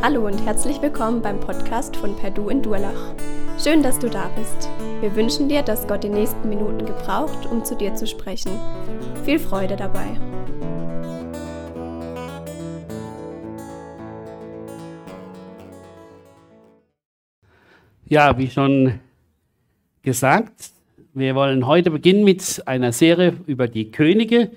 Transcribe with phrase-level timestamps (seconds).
[0.00, 3.16] Hallo und herzlich willkommen beim Podcast von Perdu in Durlach.
[3.58, 4.70] Schön, dass du da bist.
[5.00, 8.52] Wir wünschen dir, dass Gott die nächsten Minuten gebraucht, um zu dir zu sprechen.
[9.24, 10.06] Viel Freude dabei.
[18.06, 19.00] Ja, wie schon
[20.02, 20.70] gesagt,
[21.12, 24.52] wir wollen heute beginnen mit einer Serie über die Könige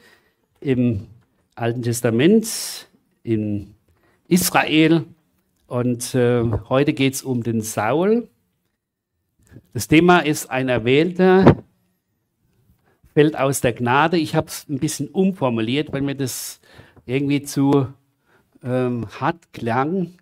[0.59, 1.07] im
[1.55, 2.87] Alten Testament,
[3.23, 3.73] in
[4.27, 5.03] Israel.
[5.71, 8.27] Und äh, heute geht es um den Saul.
[9.71, 11.63] Das Thema ist ein Erwählter,
[13.13, 14.17] fällt aus der Gnade.
[14.17, 16.59] Ich habe es ein bisschen umformuliert, weil mir das
[17.05, 17.87] irgendwie zu
[18.61, 20.15] ähm, hart klang,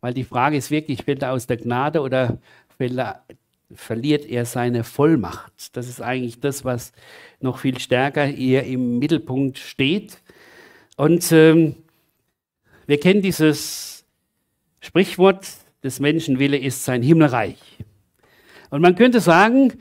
[0.00, 2.38] weil die Frage ist wirklich, fällt er aus der Gnade oder
[2.76, 3.22] er,
[3.76, 5.76] verliert er seine Vollmacht?
[5.76, 6.90] Das ist eigentlich das, was
[7.38, 10.20] noch viel stärker hier im Mittelpunkt steht.
[10.96, 11.76] Und ähm,
[12.88, 13.95] wir kennen dieses
[14.86, 15.48] Sprichwort,
[15.82, 17.58] des Menschenwille ist sein Himmelreich.
[18.70, 19.72] Und man könnte sagen,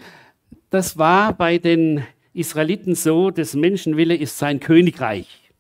[0.72, 2.03] das war bei den
[2.34, 5.52] Israeliten so, des Menschenwille ist sein Königreich.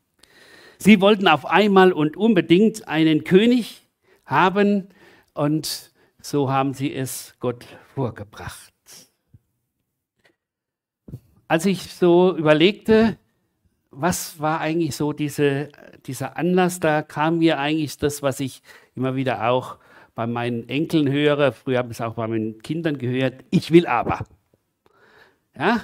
[0.79, 3.87] Sie wollten auf einmal und unbedingt einen König
[4.25, 4.87] haben
[5.35, 8.73] und so haben sie es Gott vorgebracht.
[11.47, 13.19] Als ich so überlegte,
[13.91, 15.69] was war eigentlich so diese,
[16.07, 18.63] dieser Anlass, da kam mir eigentlich das, was ich
[18.95, 19.77] immer wieder auch
[20.15, 23.85] bei meinen Enkeln höre, früher habe ich es auch bei meinen Kindern gehört, ich will
[23.85, 24.25] aber.
[25.57, 25.81] Ja,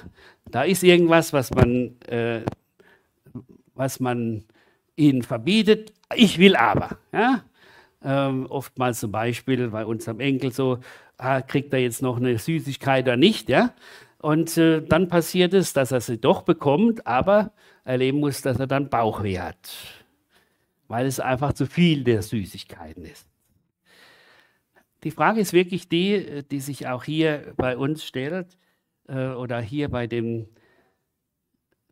[0.50, 2.40] da ist irgendwas, was man, äh,
[3.74, 4.44] was man
[4.96, 6.98] ihnen verbietet, ich will aber.
[7.12, 7.44] Ja?
[8.02, 10.78] Ähm, oftmals zum Beispiel bei unserem Enkel so,
[11.18, 13.74] ah, kriegt er jetzt noch eine Süßigkeit oder nicht, ja?
[14.18, 17.52] Und äh, dann passiert es, dass er sie doch bekommt, aber
[17.84, 20.01] erleben muss, dass er dann Bauchweh hat
[20.88, 23.26] weil es einfach zu viel der Süßigkeiten ist.
[25.04, 28.56] Die Frage ist wirklich die, die sich auch hier bei uns stellt
[29.08, 30.48] äh, oder hier bei dem,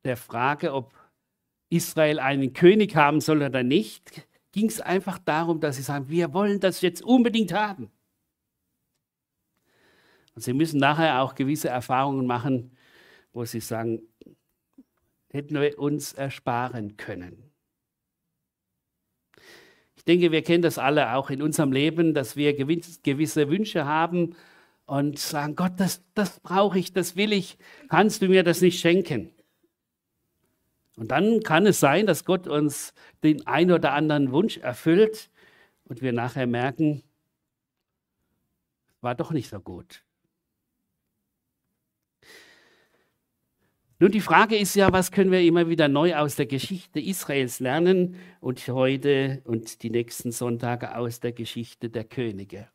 [0.05, 0.95] der Frage, ob
[1.69, 6.33] Israel einen König haben soll oder nicht, ging es einfach darum, dass sie sagen, wir
[6.33, 7.91] wollen das jetzt unbedingt haben.
[10.35, 12.77] Und sie müssen nachher auch gewisse Erfahrungen machen,
[13.33, 14.01] wo sie sagen,
[15.29, 17.50] hätten wir uns ersparen können.
[20.11, 24.35] Ich denke, wir kennen das alle auch in unserem Leben, dass wir gewisse Wünsche haben
[24.85, 28.81] und sagen, Gott, das, das brauche ich, das will ich, kannst du mir das nicht
[28.81, 29.31] schenken?
[30.97, 35.31] Und dann kann es sein, dass Gott uns den ein oder anderen Wunsch erfüllt
[35.85, 37.05] und wir nachher merken,
[39.03, 40.03] war doch nicht so gut.
[44.03, 47.61] Nun, die Frage ist ja, was können wir immer wieder neu aus der Geschichte Israels
[47.61, 52.69] lernen und heute und die nächsten Sonntage aus der Geschichte der Könige.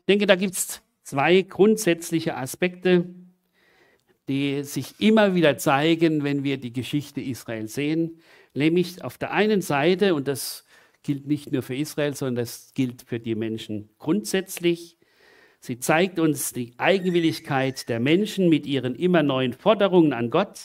[0.00, 3.08] Ich denke, da gibt es zwei grundsätzliche Aspekte,
[4.28, 8.18] die sich immer wieder zeigen, wenn wir die Geschichte Israels sehen.
[8.54, 10.64] Nämlich auf der einen Seite, und das
[11.04, 14.97] gilt nicht nur für Israel, sondern das gilt für die Menschen grundsätzlich,
[15.60, 20.60] Sie zeigt uns die Eigenwilligkeit der Menschen mit ihren immer neuen Forderungen an Gott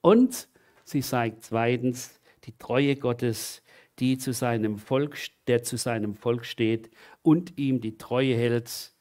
[0.00, 0.48] und
[0.84, 3.62] sie zeigt zweitens die Treue Gottes,
[3.98, 5.16] die zu seinem Volk,
[5.46, 6.90] der zu seinem Volk steht
[7.22, 8.92] und ihm die Treue hält,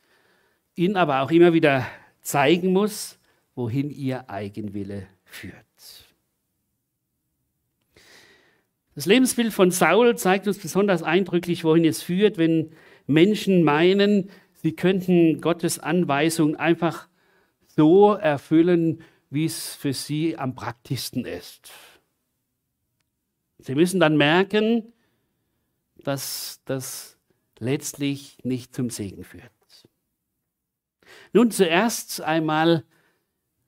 [0.75, 1.85] ihn aber auch immer wieder
[2.21, 3.19] zeigen muss,
[3.55, 5.55] wohin ihr Eigenwille führt.
[8.95, 12.71] Das Lebensbild von Saul zeigt uns besonders eindrücklich, wohin es führt, wenn
[13.07, 14.29] Menschen meinen,
[14.65, 17.07] Sie könnten Gottes Anweisung einfach
[17.67, 21.69] so erfüllen, wie es für sie am praktischsten ist.
[23.59, 24.91] Sie müssen dann merken,
[25.97, 27.19] dass das
[27.59, 29.51] letztlich nicht zum Segen führt.
[31.31, 32.85] Nun zuerst einmal,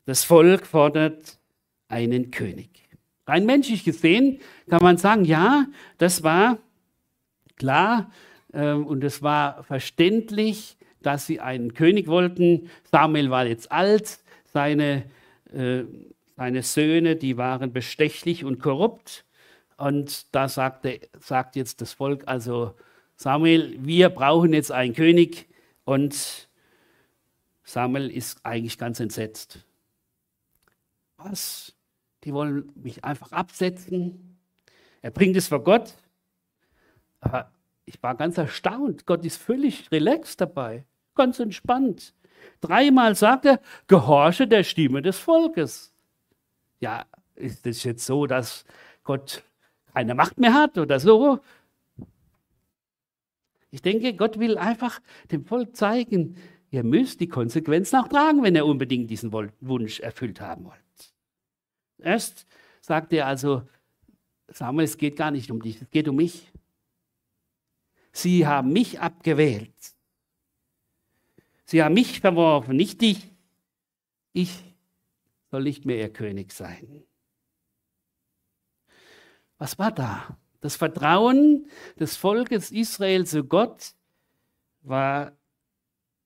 [0.06, 1.38] das Volk fordert
[1.90, 2.72] einen König.
[3.28, 5.68] Rein menschlich gesehen kann man sagen, ja,
[6.00, 6.58] das war
[7.56, 8.12] klar
[8.52, 12.70] äh, und es war verständlich, dass sie einen König wollten.
[12.92, 14.20] Samuel war jetzt alt,
[14.52, 15.04] seine,
[15.54, 15.84] äh,
[16.36, 19.26] seine Söhne, die waren bestechlich und korrupt.
[19.78, 22.76] Und da sagte, sagt jetzt das Volk, also
[23.16, 25.48] Samuel, wir brauchen jetzt einen König.
[25.86, 26.48] Und
[27.64, 29.60] Samuel ist eigentlich ganz entsetzt.
[31.18, 31.74] Was?
[32.24, 34.38] Die wollen mich einfach absetzen.
[35.02, 35.94] Er bringt es vor Gott.
[37.20, 37.52] Aber
[37.88, 39.06] ich war ganz erstaunt.
[39.06, 40.86] Gott ist völlig relaxed dabei,
[41.16, 42.14] ganz entspannt.
[42.62, 45.94] Dreimal sagt er, gehorche der Stimme des Volkes.
[46.80, 47.06] Ja,
[47.36, 48.66] ist es jetzt so, dass
[49.04, 49.44] Gott
[49.94, 51.40] keine Macht mehr hat oder so?
[53.72, 55.00] Ich denke, Gott will einfach
[55.32, 56.36] dem Volk zeigen,
[56.70, 61.14] ihr müsst die Konsequenzen auch tragen, wenn ihr unbedingt diesen Wunsch erfüllt haben wollt.
[62.00, 62.46] Erst
[62.82, 63.64] sagt er also,
[64.50, 66.52] Samuel, es geht gar nicht um dich, es geht um mich.
[68.18, 69.76] Sie haben mich abgewählt.
[71.66, 73.30] Sie haben mich verworfen, nicht dich.
[74.34, 74.64] Ich
[75.52, 77.04] soll nicht mehr ihr König sein.
[79.60, 80.36] Was war da?
[80.62, 81.68] Das Vertrauen
[82.00, 83.94] des Volkes Israel zu Gott
[84.82, 85.34] war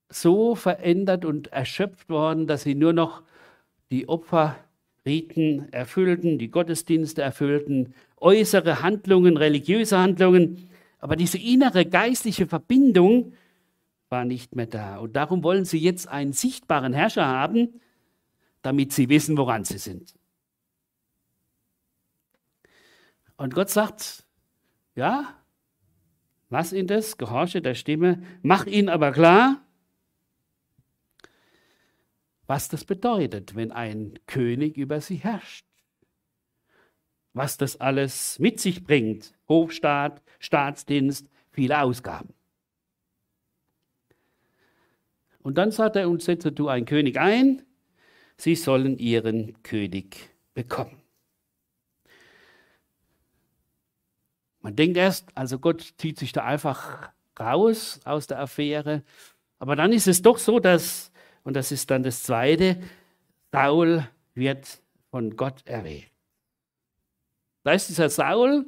[0.08, 3.22] so verändert und erschöpft worden, dass sie nur noch
[3.92, 10.71] die Opferriten erfüllten, die Gottesdienste erfüllten, äußere Handlungen, religiöse Handlungen,
[11.02, 13.34] aber diese innere geistliche Verbindung
[14.10, 15.00] war nicht mehr da.
[15.00, 17.82] Und darum wollen sie jetzt einen sichtbaren Herrscher haben,
[18.62, 20.14] damit sie wissen, woran sie sind.
[23.36, 24.24] Und Gott sagt,
[24.94, 25.34] ja,
[26.50, 29.66] lass ihn das, gehorche der Stimme, mach ihn aber klar,
[32.46, 35.66] was das bedeutet, wenn ein König über sie herrscht.
[37.34, 39.34] Was das alles mit sich bringt.
[39.48, 42.34] Hofstaat, Staatsdienst, viele Ausgaben.
[45.40, 47.64] Und dann sagt er, und setze du einen König ein,
[48.38, 51.02] sie sollen ihren König bekommen.
[54.62, 59.04] Man denkt erst, also Gott zieht sich da einfach raus aus der Affäre.
[59.58, 61.12] Aber dann ist es doch so, dass,
[61.44, 62.80] und das ist dann das Zweite,
[63.52, 66.11] Saul wird von Gott erwählt.
[67.64, 68.66] Da ist dieser Saul,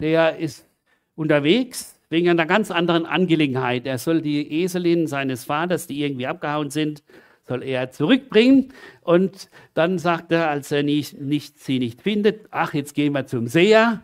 [0.00, 0.66] der ist
[1.14, 3.86] unterwegs wegen einer ganz anderen Angelegenheit.
[3.86, 7.02] Er soll die Eselin seines Vaters, die irgendwie abgehauen sind,
[7.46, 8.72] soll er zurückbringen.
[9.00, 13.26] Und dann sagt er, als er nicht, nicht, sie nicht findet, ach, jetzt gehen wir
[13.26, 14.02] zum Seher.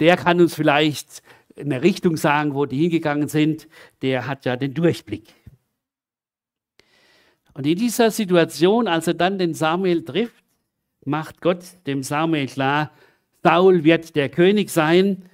[0.00, 1.22] Der kann uns vielleicht
[1.56, 3.68] eine Richtung sagen, wo die hingegangen sind.
[4.02, 5.32] Der hat ja den Durchblick.
[7.52, 10.42] Und in dieser Situation, als er dann den Samuel trifft,
[11.04, 12.90] macht Gott dem Samuel klar,
[13.44, 15.28] Saul wird der König sein.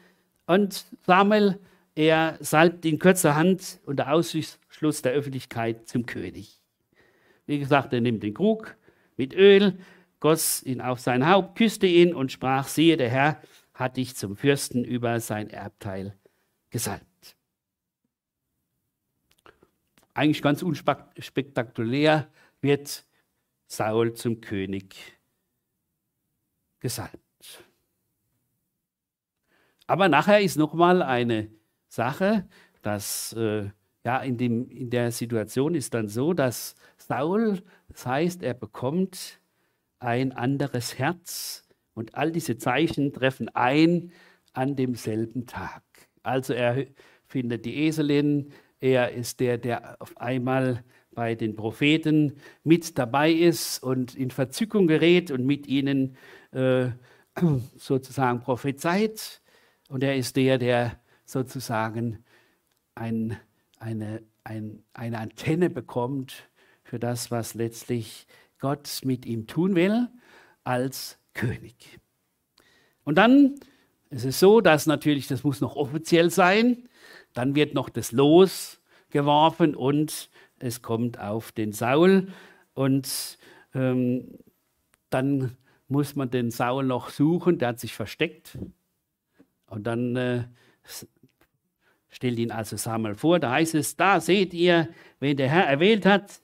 [0.47, 1.59] Und Samuel
[1.95, 6.61] er salbt in kürzer Hand unter Ausschluss der Öffentlichkeit zum König.
[7.47, 8.77] Wie gesagt, er nimmt den Krug
[9.17, 9.79] mit Öl,
[10.19, 13.43] goss ihn auf sein Haupt, küsste ihn und sprach, siehe, der Herr
[13.75, 16.17] hat dich zum Fürsten über sein Erbteil
[16.71, 17.37] gesalbt.
[20.15, 22.31] Eigentlich ganz unspektakulär
[22.61, 23.05] wird
[23.67, 25.19] Saul zum König
[26.81, 27.30] gesalbt.
[29.91, 31.49] Aber nachher ist nochmal eine
[31.89, 32.47] Sache,
[32.81, 33.71] dass äh,
[34.05, 39.41] ja, in, dem, in der Situation ist dann so, dass Saul, das heißt, er bekommt
[39.99, 44.13] ein anderes Herz und all diese Zeichen treffen ein
[44.53, 45.83] an demselben Tag.
[46.23, 46.87] Also er
[47.27, 53.83] findet die Eselin, er ist der, der auf einmal bei den Propheten mit dabei ist
[53.83, 56.17] und in Verzückung gerät und mit ihnen
[56.53, 56.91] äh,
[57.77, 59.41] sozusagen prophezeit.
[59.91, 62.25] Und er ist der, der sozusagen
[62.95, 63.37] ein,
[63.81, 66.49] eine, ein, eine Antenne bekommt
[66.85, 68.29] für das, was letztlich
[68.61, 70.07] Gott mit ihm tun will
[70.63, 71.99] als König.
[73.03, 73.57] Und dann
[74.11, 76.89] ist es so, dass natürlich, das muss noch offiziell sein,
[77.35, 78.81] dann wird noch das Los
[79.11, 80.31] geworfen und
[80.61, 82.29] es kommt auf den Saul
[82.75, 83.39] und
[83.75, 84.39] ähm,
[85.11, 85.57] dann
[85.89, 88.57] muss man den Saul noch suchen, der hat sich versteckt.
[89.71, 90.45] Und dann äh,
[92.09, 93.39] stellt ihn also Samuel vor.
[93.39, 94.89] Da heißt es, da seht ihr,
[95.21, 96.43] wen der Herr erwählt hat,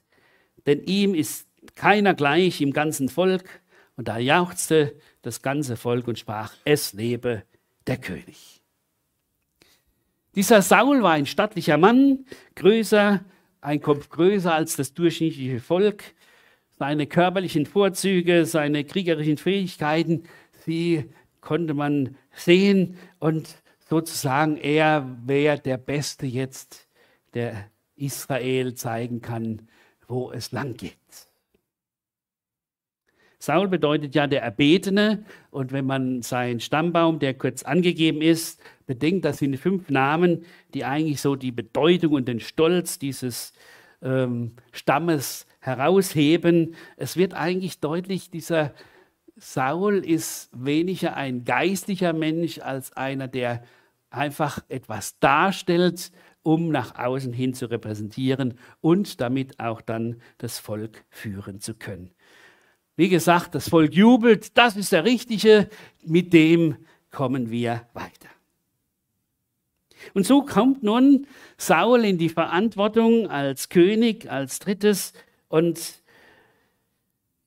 [0.64, 3.60] denn ihm ist keiner gleich im ganzen Volk.
[3.96, 7.42] Und da jauchzte das ganze Volk und sprach, es lebe
[7.86, 8.62] der König.
[10.36, 13.24] Dieser Saul war ein stattlicher Mann, größer,
[13.60, 16.04] ein Kopf größer als das durchschnittliche Volk.
[16.78, 20.24] Seine körperlichen Vorzüge, seine kriegerischen Fähigkeiten,
[20.66, 21.10] sie
[21.46, 26.88] konnte man sehen und sozusagen er wäre der Beste jetzt,
[27.34, 29.68] der Israel zeigen kann,
[30.08, 30.98] wo es lang geht.
[33.38, 39.24] Saul bedeutet ja der Erbetene und wenn man seinen Stammbaum, der kurz angegeben ist, bedenkt,
[39.24, 43.52] das sind fünf Namen, die eigentlich so die Bedeutung und den Stolz dieses
[44.02, 46.74] ähm, Stammes herausheben.
[46.96, 48.74] Es wird eigentlich deutlich, dieser
[49.36, 53.62] Saul ist weniger ein geistlicher Mensch als einer, der
[54.08, 56.10] einfach etwas darstellt,
[56.42, 62.12] um nach außen hin zu repräsentieren und damit auch dann das Volk führen zu können.
[62.96, 65.68] Wie gesagt, das Volk jubelt, das ist der Richtige,
[66.02, 66.76] mit dem
[67.10, 68.30] kommen wir weiter.
[70.14, 71.26] Und so kommt nun
[71.58, 75.12] Saul in die Verantwortung als König, als drittes
[75.48, 76.02] und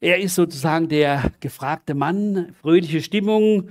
[0.02, 3.70] er ist sozusagen der gefragte Mann, fröhliche Stimmung,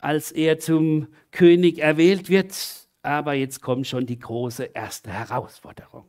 [0.00, 2.54] als er zum König erwählt wird.
[3.02, 6.04] Aber jetzt kommt schon die große erste Herausforderung.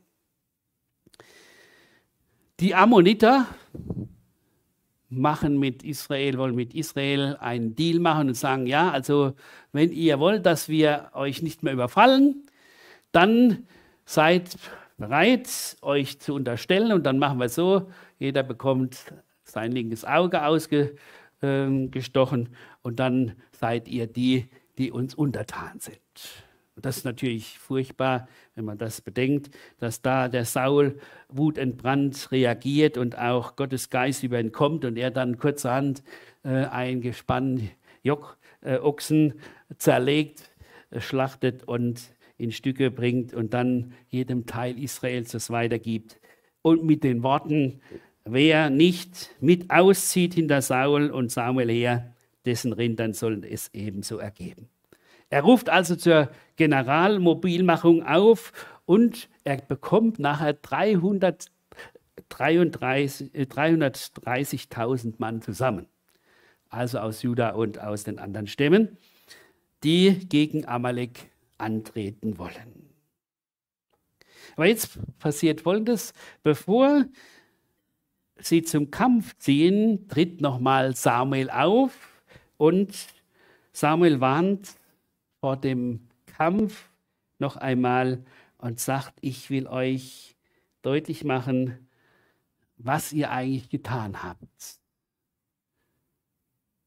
[2.59, 3.47] Die Ammoniter
[5.09, 9.33] machen mit Israel, wollen mit Israel einen Deal machen und sagen, ja, also
[9.71, 12.47] wenn ihr wollt, dass wir euch nicht mehr überfallen,
[13.11, 13.67] dann
[14.05, 14.57] seid
[14.97, 17.89] bereit, euch zu unterstellen und dann machen wir so,
[18.19, 19.13] jeder bekommt
[19.53, 21.09] sein linkes Auge ausgestochen
[21.41, 25.99] ähm, und dann seid ihr die, die uns untertan sind.
[26.75, 32.97] Und das ist natürlich furchtbar, wenn man das bedenkt, dass da der Saul wutentbrannt reagiert
[32.97, 36.03] und auch Gottes Geist über ihn kommt und er dann kurzerhand
[36.43, 37.69] äh, ein Gespann
[38.01, 39.35] Jock, äh, Ochsen
[39.77, 40.51] zerlegt,
[40.89, 42.01] äh, schlachtet und
[42.37, 46.19] in Stücke bringt und dann jedem Teil Israels das weitergibt.
[46.63, 47.81] Und mit den Worten,
[48.25, 52.13] wer nicht mit auszieht hinter Saul und Samuel her,
[52.45, 54.67] dessen Rindern sollen es ebenso ergeben.
[55.29, 58.51] Er ruft also zur Generalmobilmachung auf
[58.85, 65.87] und er bekommt nachher 330.000 äh, Mann zusammen,
[66.69, 68.97] also aus Juda und aus den anderen Stämmen,
[69.83, 72.93] die gegen Amalek antreten wollen.
[74.55, 76.13] Aber jetzt passiert Folgendes,
[76.43, 77.05] bevor
[78.43, 82.23] sie zum Kampf ziehen, tritt nochmal Samuel auf
[82.57, 83.07] und
[83.71, 84.75] Samuel warnt
[85.39, 86.89] vor dem Kampf
[87.39, 88.23] noch einmal
[88.57, 90.35] und sagt, ich will euch
[90.81, 91.89] deutlich machen,
[92.77, 94.79] was ihr eigentlich getan habt.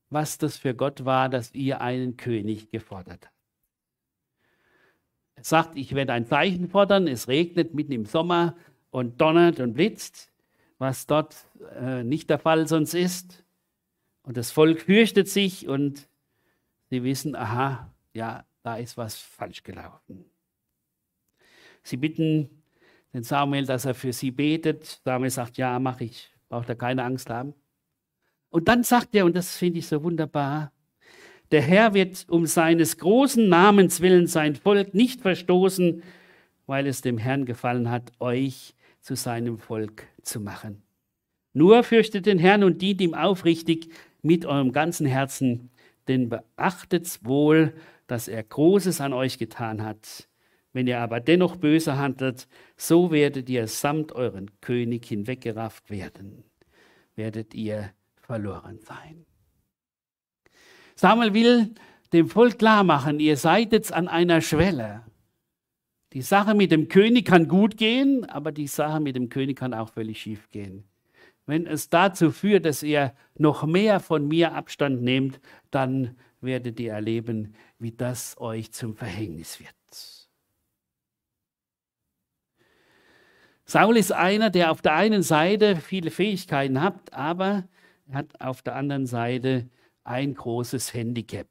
[0.08, 3.34] Was das für Gott war, dass ihr einen König gefordert habt.
[5.36, 8.56] Er sagt, ich werde ein Zeichen fordern, es regnet mitten im Sommer
[8.90, 10.30] und donnert und blitzt,
[10.78, 11.36] was dort
[11.78, 13.44] äh, nicht der Fall sonst ist.
[14.22, 16.08] Und das Volk fürchtet sich und
[16.90, 20.24] sie wissen, aha, ja, da ist was falsch gelaufen.
[21.82, 22.50] Sie bitten
[23.12, 25.00] den Samuel, dass er für sie betet.
[25.04, 27.54] Samuel sagt, ja, mache ich, braucht er keine Angst haben.
[28.50, 30.72] Und dann sagt er, und das finde ich so wunderbar,
[31.52, 36.02] der Herr wird um seines großen Namens willen sein Volk nicht verstoßen,
[36.66, 40.82] weil es dem Herrn gefallen hat, euch zu seinem Volk zu machen.
[41.52, 43.88] Nur fürchtet den Herrn und dient ihm aufrichtig
[44.22, 45.70] mit eurem ganzen Herzen,
[46.08, 47.72] denn beachtet's wohl,
[48.06, 50.28] dass er Großes an euch getan hat.
[50.72, 56.44] Wenn ihr aber dennoch böse handelt, so werdet ihr samt euren König hinweggerafft werden,
[57.14, 59.24] werdet ihr verloren sein.
[60.94, 61.74] Samuel will
[62.12, 65.02] dem Volk klar machen, ihr seid jetzt an einer Schwelle.
[66.12, 69.74] Die Sache mit dem König kann gut gehen, aber die Sache mit dem König kann
[69.74, 70.84] auch völlig schief gehen.
[71.46, 76.92] Wenn es dazu führt, dass ihr noch mehr von mir Abstand nehmt, dann werdet ihr
[76.92, 79.74] erleben, wie das euch zum Verhängnis wird.
[83.68, 87.68] Saul ist einer, der auf der einen Seite viele Fähigkeiten hat, aber
[88.08, 89.68] er hat auf der anderen Seite
[90.04, 91.48] ein großes Handicap.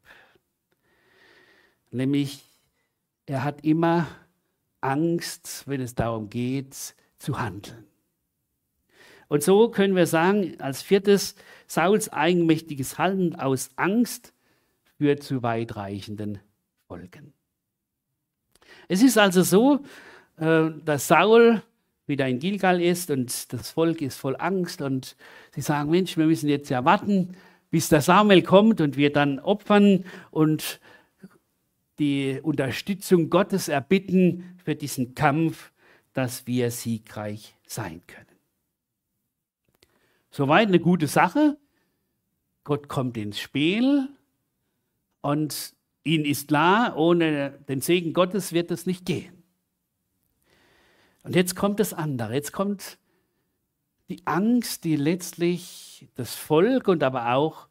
[1.92, 2.42] Nämlich,
[3.26, 4.08] er hat immer
[4.86, 7.86] Angst, wenn es darum geht, zu handeln.
[9.28, 11.36] Und so können wir sagen, als viertes,
[11.68, 14.34] Sauls eigenmächtiges Handeln aus Angst
[14.98, 16.38] führt zu weitreichenden
[16.88, 17.34] Folgen.
[18.88, 19.80] Es ist also so,
[20.38, 21.64] äh, dass Saul
[22.06, 25.16] wieder in Gilgal ist und das Volk ist voll Angst und
[25.56, 27.36] sie sagen, Mensch, wir müssen jetzt ja warten,
[27.72, 30.80] bis der Samuel kommt und wir dann opfern und
[31.98, 35.72] die Unterstützung Gottes erbitten für diesen Kampf,
[36.14, 38.26] dass wir siegreich sein können.
[40.32, 41.58] Soweit eine gute Sache.
[42.64, 44.10] Gott kommt ins Spiel
[45.22, 49.44] und ihnen ist klar, ohne den Segen Gottes wird es nicht gehen.
[51.24, 52.34] Und jetzt kommt das andere.
[52.34, 52.98] Jetzt kommt
[54.10, 57.68] die Angst, die letztlich das Volk und aber auch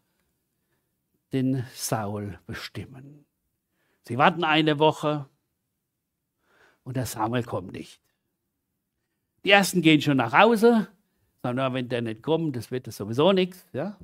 [1.32, 3.24] den Saul bestimmen.
[4.06, 5.28] Sie warten eine Woche
[6.85, 8.00] und der Samuel kommt nicht.
[9.45, 10.88] Die ersten gehen schon nach Hause,
[11.43, 13.67] sagen, wenn der nicht kommt, das wird das sowieso nichts.
[13.73, 13.99] Ja?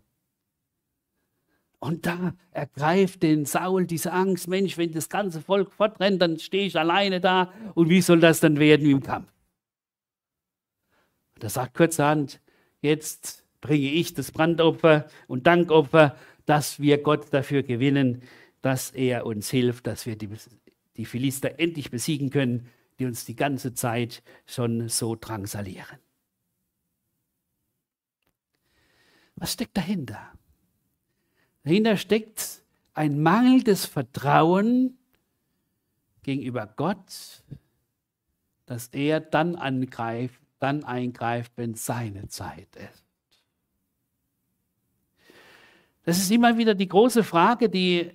[1.78, 6.66] Und da ergreift den Saul diese Angst, Mensch, wenn das ganze Volk fortrennt, dann stehe
[6.66, 9.32] ich alleine da und wie soll das dann werden im Kampf?
[11.38, 12.42] Da sagt kurzerhand,
[12.82, 18.22] jetzt bringe ich das Brandopfer und Dankopfer, dass wir Gott dafür gewinnen,
[18.60, 20.28] dass er uns hilft, dass wir die,
[21.00, 25.98] die Philister endlich besiegen können, die uns die ganze Zeit schon so drangsalieren.
[29.34, 30.30] Was steckt dahinter?
[31.62, 34.98] Dahinter steckt ein mangelndes Vertrauen
[36.22, 37.44] gegenüber Gott,
[38.66, 43.06] dass er dann angreift, dann eingreift, wenn seine Zeit ist.
[46.02, 48.12] Das ist immer wieder die große Frage, die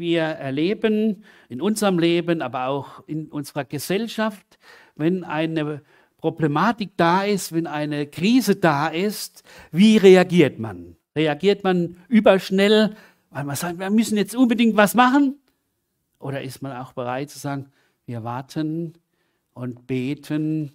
[0.00, 4.58] wir erleben in unserem Leben, aber auch in unserer Gesellschaft,
[4.96, 5.82] wenn eine
[6.18, 10.96] Problematik da ist, wenn eine Krise da ist, wie reagiert man?
[11.14, 12.96] Reagiert man überschnell,
[13.30, 15.38] weil man sagt, wir müssen jetzt unbedingt was machen?
[16.18, 17.70] Oder ist man auch bereit zu sagen,
[18.06, 18.94] wir warten
[19.54, 20.72] und beten,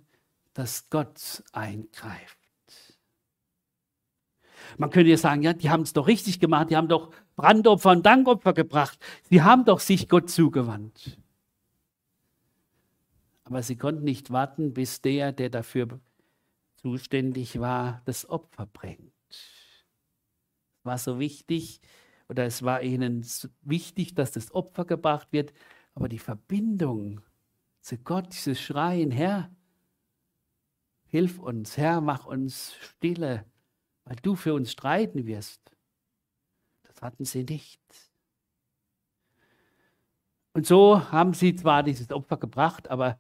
[0.54, 2.38] dass Gott eingreift?
[4.78, 7.92] Man könnte ja sagen, ja, die haben es doch richtig gemacht, die haben doch Brandopfer
[7.92, 11.18] und Dankopfer gebracht, sie haben doch sich Gott zugewandt.
[13.44, 16.00] Aber sie konnten nicht warten, bis der, der dafür
[16.78, 19.12] zuständig war, das Opfer bringt.
[19.30, 21.82] Es war so wichtig,
[22.28, 23.26] oder es war ihnen
[23.62, 25.54] wichtig, dass das Opfer gebracht wird,
[25.94, 27.22] aber die Verbindung
[27.82, 29.52] zu Gott, dieses Schreien, Herr,
[31.08, 33.46] hilf uns, Herr, mach uns stille,
[34.06, 35.75] weil du für uns streiten wirst.
[37.06, 37.80] Hatten sie nicht.
[40.54, 43.20] Und so haben sie zwar dieses Opfer gebracht, aber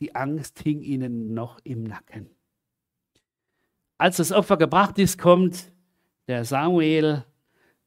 [0.00, 2.28] die Angst hing ihnen noch im Nacken.
[3.96, 5.72] Als das Opfer gebracht ist, kommt
[6.28, 7.24] der Samuel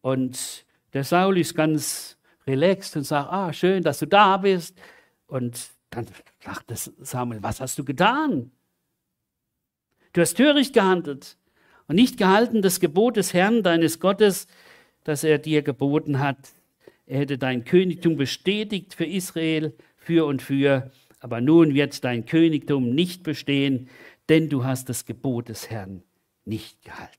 [0.01, 2.17] und der Saul ist ganz
[2.47, 4.81] relaxed und sagt, ah, schön, dass du da bist.
[5.27, 6.07] Und dann
[6.43, 8.51] sagt Samuel, was hast du getan?
[10.13, 11.37] Du hast töricht gehandelt
[11.87, 14.47] und nicht gehalten das Gebot des Herrn, deines Gottes,
[15.03, 16.53] das er dir geboten hat.
[17.05, 20.91] Er hätte dein Königtum bestätigt für Israel, für und für.
[21.19, 23.89] Aber nun wird dein Königtum nicht bestehen,
[24.29, 26.03] denn du hast das Gebot des Herrn
[26.45, 27.17] nicht gehalten.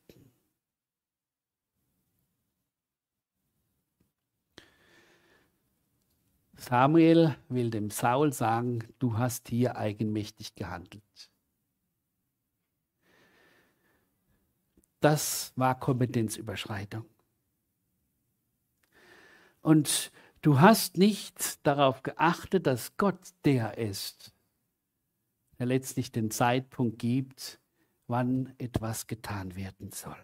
[6.60, 11.02] Samuel will dem Saul sagen, du hast hier eigenmächtig gehandelt.
[15.00, 17.06] Das war Kompetenzüberschreitung.
[19.62, 20.10] Und
[20.42, 24.34] du hast nicht darauf geachtet, dass Gott der ist,
[25.58, 27.60] der letztlich den Zeitpunkt gibt,
[28.06, 30.16] wann etwas getan werden soll.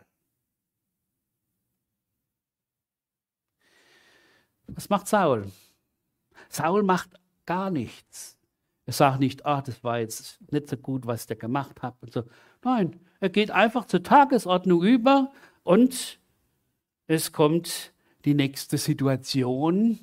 [4.68, 5.50] Was macht Saul?
[6.48, 7.10] Saul macht
[7.44, 8.36] gar nichts.
[8.84, 11.96] Er sagt nicht, ach, das war jetzt nicht so gut, was der gemacht hat.
[12.00, 12.24] Und so.
[12.62, 16.20] Nein, er geht einfach zur Tagesordnung über und
[17.06, 17.92] es kommt
[18.26, 20.00] die nächste Situation,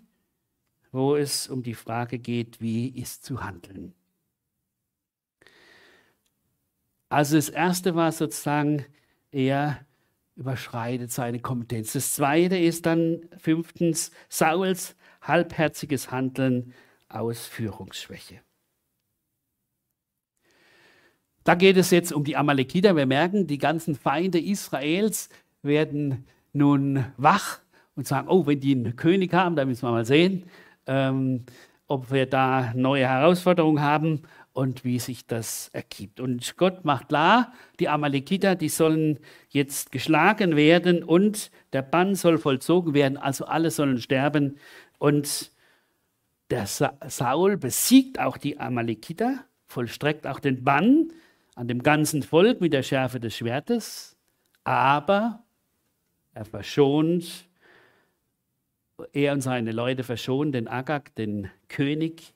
[0.91, 3.93] wo es um die Frage geht, wie ist zu handeln.
[7.09, 8.85] Also das erste war sozusagen,
[9.31, 9.85] er
[10.35, 11.93] überschreitet seine Kompetenz.
[11.93, 16.73] Das zweite ist dann fünftens Sauls halbherziges Handeln
[17.09, 18.41] aus Führungsschwäche.
[21.43, 22.95] Da geht es jetzt um die Amalekiter.
[22.95, 25.27] Wir merken, die ganzen Feinde Israels
[25.61, 27.62] werden nun wach
[27.95, 30.45] und sagen, oh, wenn die einen König haben, dann müssen wir mal sehen,
[30.87, 31.45] ähm,
[31.87, 36.19] ob wir da neue Herausforderungen haben und wie sich das ergibt.
[36.19, 42.37] Und Gott macht klar, die Amalekiter, die sollen jetzt geschlagen werden und der Bann soll
[42.37, 44.57] vollzogen werden, also alle sollen sterben.
[44.99, 45.51] Und
[46.49, 51.11] der Saul besiegt auch die Amalekiter, vollstreckt auch den Bann
[51.55, 54.15] an dem ganzen Volk mit der Schärfe des Schwertes,
[54.63, 55.43] aber
[56.33, 57.47] er verschont,
[59.13, 62.33] er und seine Leute verschonen den Agag, den König,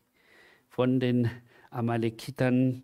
[0.78, 1.32] von den
[1.72, 2.84] Amalekitern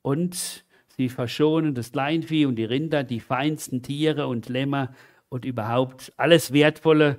[0.00, 0.64] und
[0.96, 4.94] sie verschonen das Kleinvieh und die Rinder, die feinsten Tiere und Lämmer
[5.28, 7.18] und überhaupt alles Wertvolle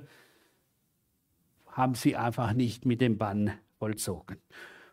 [1.66, 4.38] haben sie einfach nicht mit dem Bann vollzogen.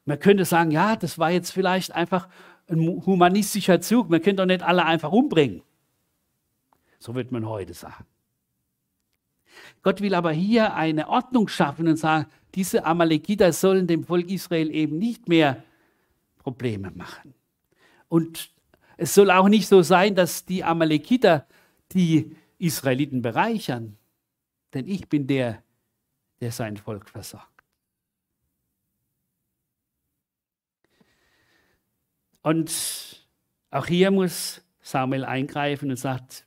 [0.04, 2.28] Man könnte sagen, ja, das war jetzt vielleicht einfach
[2.68, 4.10] ein humanistischer Zug.
[4.10, 5.62] Man könnte doch nicht alle einfach umbringen.
[7.00, 8.06] So wird man heute sagen.
[9.84, 14.70] Gott will aber hier eine Ordnung schaffen und sagen, diese Amalekiter sollen dem Volk Israel
[14.72, 15.64] eben nicht mehr
[16.38, 17.34] Probleme machen.
[18.10, 18.52] Und
[18.98, 21.48] es soll auch nicht so sein, dass die Amalekiter
[21.94, 23.98] die Israeliten bereichern.
[24.74, 25.64] Denn ich bin der,
[26.40, 27.48] der sein Volk versorgt.
[32.42, 33.26] Und
[33.70, 36.46] auch hier muss Samuel eingreifen und sagt,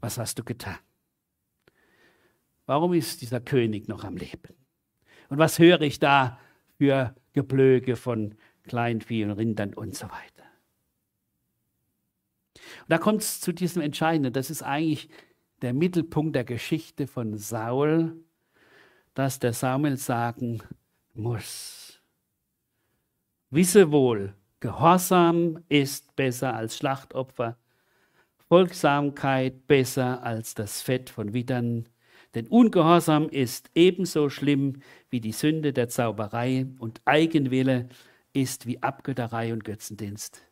[0.00, 0.78] was hast du getan?
[2.68, 4.54] Warum ist dieser König noch am Leben?
[5.30, 6.38] Und was höre ich da
[6.76, 10.44] für Geblöke von Kleinvieh und Rindern und so weiter.
[12.54, 14.32] Und da kommt es zu diesem Entscheidenden.
[14.32, 15.08] Das ist eigentlich
[15.62, 18.16] der Mittelpunkt der Geschichte von Saul,
[19.14, 20.62] dass der Samuel sagen
[21.14, 22.00] muss.
[23.50, 27.56] Wisse wohl, Gehorsam ist besser als Schlachtopfer,
[28.48, 31.88] Folgsamkeit besser als das Fett von Widdern,
[32.34, 37.88] denn Ungehorsam ist ebenso schlimm wie die Sünde der Zauberei und Eigenwille
[38.32, 40.42] ist wie Abgötterei und Götzendienst.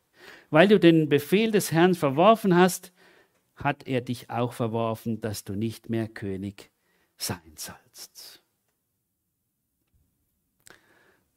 [0.49, 2.91] Weil du den Befehl des Herrn verworfen hast,
[3.55, 6.71] hat er dich auch verworfen, dass du nicht mehr König
[7.17, 8.43] sein sollst.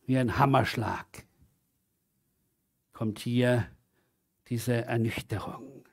[0.07, 1.25] Wie ein Hammerschlag
[2.93, 3.69] kommt hier
[4.49, 5.85] diese Ernüchterung.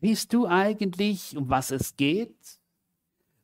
[0.00, 2.59] Weißt du eigentlich, um was es geht?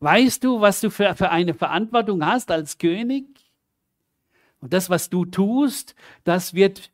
[0.01, 3.27] Weißt du, was du für, für eine Verantwortung hast als König?
[4.61, 6.91] Und das, was du tust, das wird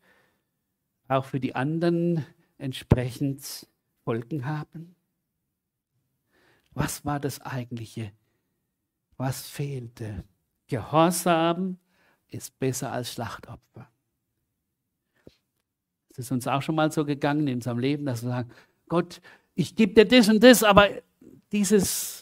[1.08, 2.24] auch für die anderen
[2.58, 3.66] entsprechend
[4.04, 4.94] Folgen haben.
[6.70, 8.12] Was war das eigentliche?
[9.16, 10.24] Was fehlte?
[10.68, 11.78] Gehorsam
[12.28, 13.88] ist besser als Schlachtopfer.
[16.10, 18.50] Es ist uns auch schon mal so gegangen in unserem Leben, dass wir sagen,
[18.88, 19.20] Gott,
[19.54, 20.88] ich gebe dir das und das, aber
[21.52, 22.21] dieses,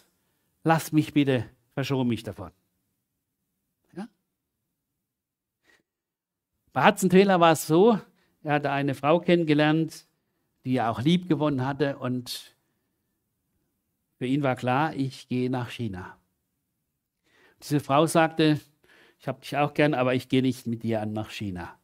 [0.64, 2.50] lass mich bitte, verschone mich davon.
[3.94, 4.08] Ja?
[6.72, 7.98] Bei Hatzenthaler war es so,
[8.42, 10.06] er hatte eine Frau kennengelernt,
[10.64, 12.54] die er auch lieb gewonnen hatte und
[14.18, 16.18] für ihn war klar, ich gehe nach China.
[17.62, 18.60] Diese Frau sagte,
[19.18, 21.78] ich habe dich auch gern, aber ich gehe nicht mit dir an nach China.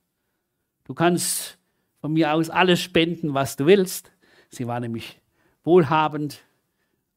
[0.85, 1.59] Du kannst
[2.01, 4.12] von mir aus alles spenden, was du willst.
[4.49, 5.21] Sie war nämlich
[5.65, 6.46] wohlhabend,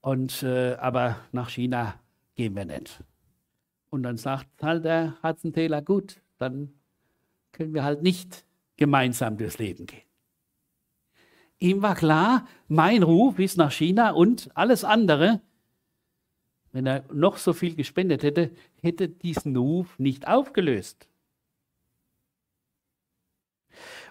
[0.01, 1.99] und, äh, aber nach China
[2.35, 3.03] gehen wir nicht.
[3.89, 6.73] Und dann sagt halt der Hatzentäler, gut, dann
[7.51, 8.45] können wir halt nicht
[8.77, 10.03] gemeinsam durchs Leben gehen.
[11.59, 15.41] Ihm war klar, mein Ruf ist nach China und alles andere,
[16.71, 21.09] wenn er noch so viel gespendet hätte, hätte diesen Ruf nicht aufgelöst.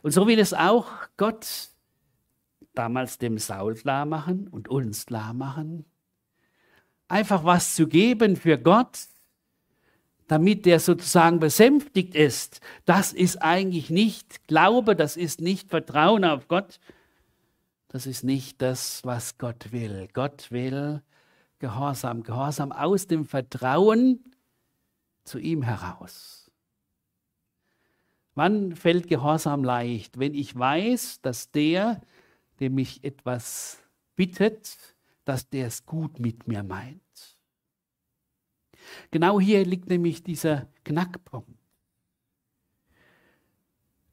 [0.02, 1.70] Und so will es auch Gott
[2.78, 5.84] damals dem Saul klar machen und uns klar machen,
[7.08, 9.08] einfach was zu geben für Gott,
[10.28, 16.48] damit der sozusagen besänftigt ist, das ist eigentlich nicht Glaube, das ist nicht Vertrauen auf
[16.48, 16.78] Gott,
[17.88, 20.08] das ist nicht das, was Gott will.
[20.12, 21.02] Gott will
[21.58, 24.22] Gehorsam, Gehorsam aus dem Vertrauen
[25.24, 26.50] zu ihm heraus.
[28.34, 30.18] Wann fällt Gehorsam leicht?
[30.18, 32.00] Wenn ich weiß, dass der,
[32.60, 33.82] der mich etwas
[34.16, 37.00] bittet, dass der es gut mit mir meint.
[39.10, 41.58] Genau hier liegt nämlich dieser Knackpunkt.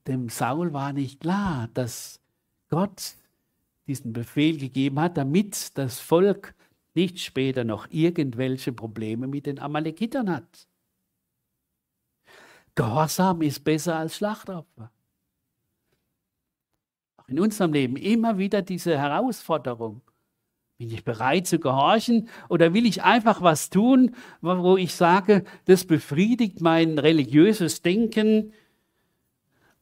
[0.08, 2.22] Dem Saul war nicht klar, dass
[2.70, 3.16] Gott
[3.88, 6.54] diesen Befehl gegeben hat, damit das Volk
[6.94, 10.68] nicht später noch irgendwelche Probleme mit den Amalekitern hat.
[12.76, 14.92] Gehorsam ist besser als Schlachtopfer.
[17.26, 20.02] Auch in unserem Leben immer wieder diese Herausforderung.
[20.78, 25.86] Bin ich bereit zu gehorchen oder will ich einfach was tun, wo ich sage, das
[25.86, 28.54] befriedigt mein religiöses Denken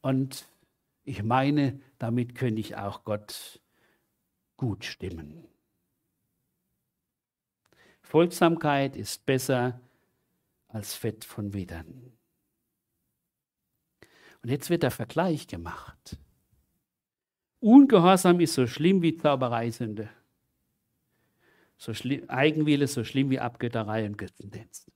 [0.01, 0.47] und
[1.03, 3.59] ich meine, damit könnte ich auch Gott
[4.55, 5.47] gut stimmen.
[8.01, 9.81] Folgsamkeit ist besser
[10.67, 12.13] als Fett von Widern.
[14.43, 16.17] Und jetzt wird der Vergleich gemacht.
[17.63, 20.09] Ungehorsam ist so schlimm wie Zaubereisünde.
[21.77, 21.93] So
[22.27, 24.91] Eigenwille so schlimm wie Abgötterei und Götzendienst.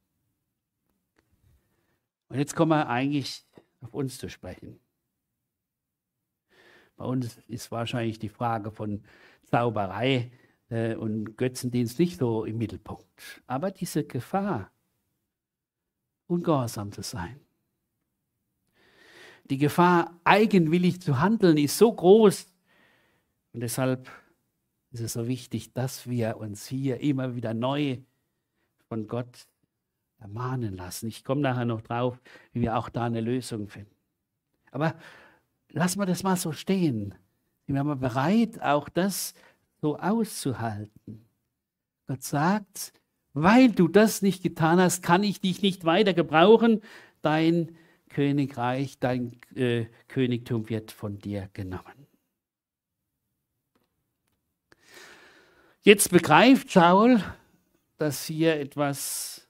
[2.27, 3.45] Und jetzt kommen wir eigentlich
[3.79, 4.81] auf uns zu sprechen.
[6.97, 9.01] Bei uns ist wahrscheinlich die Frage von
[9.43, 10.29] Zauberei
[10.69, 13.41] äh, und Götzendienst nicht so im Mittelpunkt.
[13.47, 14.73] Aber diese Gefahr,
[16.27, 17.39] ungehorsam zu sein,
[19.49, 22.56] die Gefahr, eigenwillig zu handeln, ist so groß.
[23.57, 24.07] Und deshalb
[24.91, 27.97] ist es so wichtig, dass wir uns hier immer wieder neu
[28.87, 29.47] von Gott
[30.19, 31.07] ermahnen lassen.
[31.07, 32.21] Ich komme nachher noch drauf,
[32.53, 33.95] wie wir auch da eine Lösung finden.
[34.69, 34.93] Aber
[35.71, 37.15] lassen wir das mal so stehen.
[37.65, 39.33] Sind wir mal bereit, auch das
[39.81, 41.25] so auszuhalten?
[42.05, 42.93] Gott sagt,
[43.33, 46.81] weil du das nicht getan hast, kann ich dich nicht weiter gebrauchen.
[47.23, 47.75] Dein
[48.09, 52.06] Königreich, dein äh, Königtum wird von dir genommen.
[55.87, 57.23] Jetzt begreift Saul,
[57.95, 59.47] dass hier etwas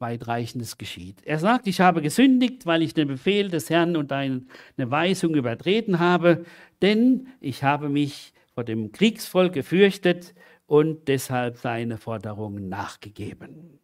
[0.00, 1.22] weitreichendes geschieht.
[1.22, 4.44] Er sagt, ich habe gesündigt, weil ich den Befehl des Herrn und eine
[4.76, 6.44] Weisung übertreten habe,
[6.82, 10.34] denn ich habe mich vor dem Kriegsvolk gefürchtet
[10.66, 13.78] und deshalb seine Forderungen nachgegeben.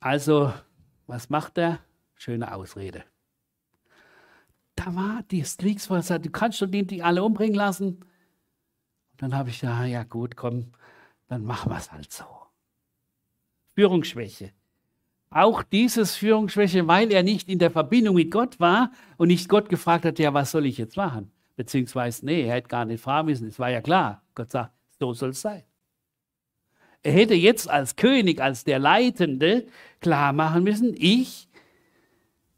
[0.00, 0.52] Also,
[1.06, 1.78] was macht er?
[2.14, 3.04] Schöne Ausrede.
[4.76, 7.86] Da war das Kriegsvolk, sagt, du kannst doch die alle umbringen lassen.
[9.12, 10.72] Und dann habe ich gesagt, ja gut, komm,
[11.28, 12.24] dann machen wir es halt so.
[13.74, 14.52] Führungsschwäche.
[15.30, 19.68] Auch dieses Führungsschwäche, weil er nicht in der Verbindung mit Gott war und nicht Gott
[19.68, 21.30] gefragt hat, ja, was soll ich jetzt machen?
[21.56, 24.22] Beziehungsweise, nee, er hätte gar nicht fragen müssen, es war ja klar.
[24.34, 25.64] Gott sagt, so soll es sein.
[27.02, 29.66] Er hätte jetzt als König, als der Leitende
[30.00, 31.48] klar machen müssen, ich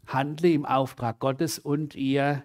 [0.09, 2.43] handle im Auftrag Gottes und ihr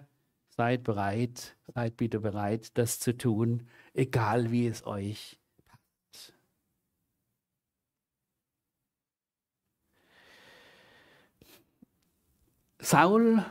[0.48, 6.34] seid bereit, seid bitte bereit, das zu tun, egal wie es euch passt.
[12.78, 13.44] Saul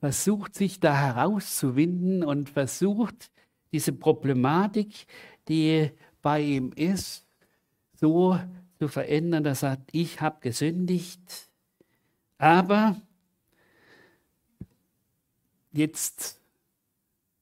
[0.00, 3.30] versucht sich da herauszuwinden und versucht
[3.72, 5.06] diese Problematik,
[5.48, 5.90] die
[6.22, 7.26] bei ihm ist,
[7.94, 8.40] so
[8.78, 11.50] zu verändern, dass er sagt, ich habe gesündigt,
[12.38, 12.96] aber
[15.78, 16.40] jetzt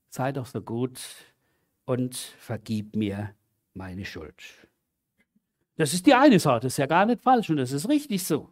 [0.09, 0.99] sei doch so gut
[1.85, 3.33] und vergib mir
[3.73, 4.43] meine Schuld.
[5.75, 8.23] Das ist die eine Sache, das ist ja gar nicht falsch und das ist richtig
[8.23, 8.49] so.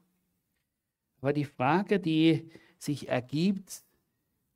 [1.22, 3.84] Aber die Frage, die sich ergibt,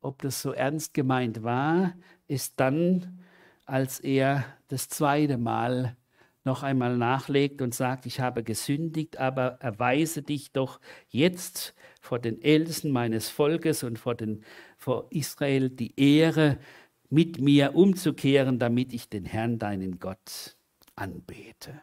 [0.01, 1.93] ob das so ernst gemeint war,
[2.27, 3.23] ist dann,
[3.65, 5.97] als er das zweite Mal
[6.43, 12.41] noch einmal nachlegt und sagt, ich habe gesündigt, aber erweise dich doch jetzt vor den
[12.41, 14.43] Ältesten meines Volkes und vor, den,
[14.77, 16.57] vor Israel die Ehre,
[17.09, 20.55] mit mir umzukehren, damit ich den Herrn, deinen Gott,
[20.95, 21.81] anbete.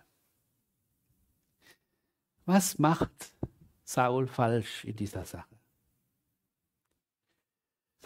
[2.44, 3.10] Was macht
[3.84, 5.56] Saul falsch in dieser Sache?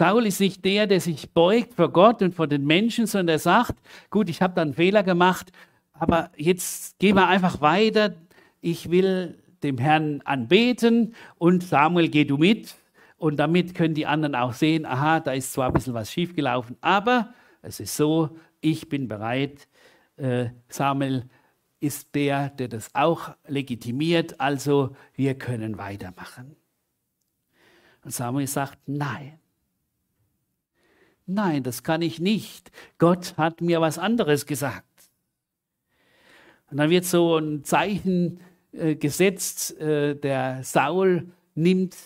[0.00, 3.38] Saul ist nicht der, der sich beugt vor Gott und vor den Menschen, sondern er
[3.38, 3.74] sagt,
[4.08, 5.52] gut, ich habe da einen Fehler gemacht,
[5.92, 8.14] aber jetzt gehen wir einfach weiter.
[8.62, 12.74] Ich will dem Herrn anbeten und Samuel, geh du mit.
[13.16, 16.76] Und damit können die anderen auch sehen, aha, da ist zwar ein bisschen was schiefgelaufen,
[16.80, 19.68] aber es ist so, ich bin bereit.
[20.16, 21.28] Äh, Samuel
[21.80, 26.56] ist der, der das auch legitimiert, also wir können weitermachen.
[28.04, 29.38] Und Samuel sagt, nein.
[31.26, 32.70] Nein, das kann ich nicht.
[32.98, 34.86] Gott hat mir was anderes gesagt.
[36.70, 38.40] Und dann wird so ein Zeichen
[38.72, 41.96] äh, gesetzt, äh, der Saul nimmt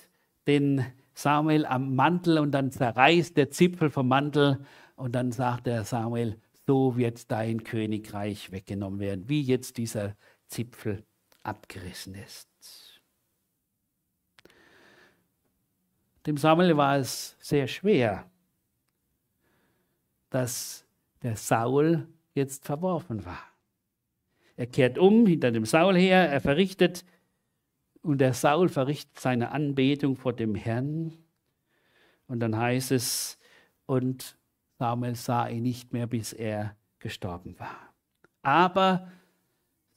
[0.46, 4.64] den Samuel am Mantel und dann zerreißt der Zipfel vom Mantel
[4.96, 11.05] und dann sagt der Samuel, so wird dein Königreich weggenommen werden, wie jetzt dieser Zipfel
[11.42, 12.48] abgerissen ist.
[16.27, 18.31] Dem Samuel war es sehr schwer,
[20.31, 20.87] dass
[21.22, 23.53] der Saul jetzt verworfen war.
[24.56, 27.04] Er kehrt um hinter dem Saul her, er verrichtet
[28.02, 31.12] und der Saul verrichtet seine Anbetung vor dem Herrn.
[32.26, 33.38] Und dann heißt es,
[33.86, 34.36] und
[34.78, 37.94] Samuel sah ihn nicht mehr, bis er gestorben war.
[38.42, 39.10] Aber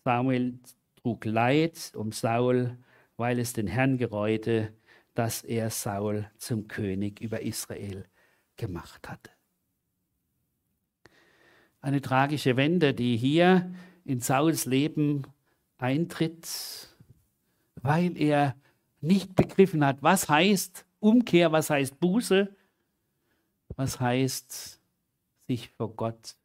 [0.04, 0.60] Samuel
[0.96, 2.78] trug Leid um Saul,
[3.18, 4.74] weil es den Herrn gereute,
[5.14, 8.06] dass er Saul zum König über Israel
[8.56, 9.32] gemacht hatte.
[11.82, 13.74] Eine tragische Wende, die hier
[14.08, 15.24] in Sauls Leben
[15.78, 16.48] eintritt,
[17.82, 18.56] weil er
[19.02, 22.56] nicht begriffen hat, was heißt Umkehr, was heißt Buße,
[23.76, 24.82] was heißt
[25.48, 26.36] sich vor Gott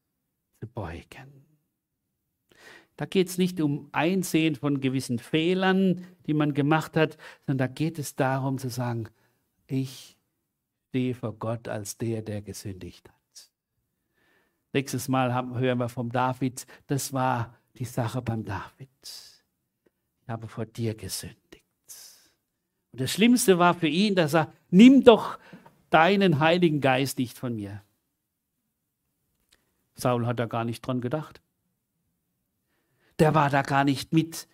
[0.60, 1.46] zu beugen.
[2.96, 7.72] Da geht es nicht um Einsehen von gewissen Fehlern, die man gemacht hat, sondern da
[7.72, 9.08] geht es darum zu sagen,
[9.66, 10.18] ich
[10.88, 13.21] stehe vor Gott als der, der gesündigt hat.
[14.72, 18.88] Nächstes Mal haben, hören wir vom David, das war die Sache beim David.
[20.22, 21.36] Ich habe vor dir gesündigt.
[22.92, 25.38] Und das Schlimmste war für ihn, dass er, nimm doch
[25.90, 27.82] deinen Heiligen Geist nicht von mir.
[29.94, 31.40] Saul hat da gar nicht dran gedacht.
[33.18, 34.48] Der war da gar nicht mit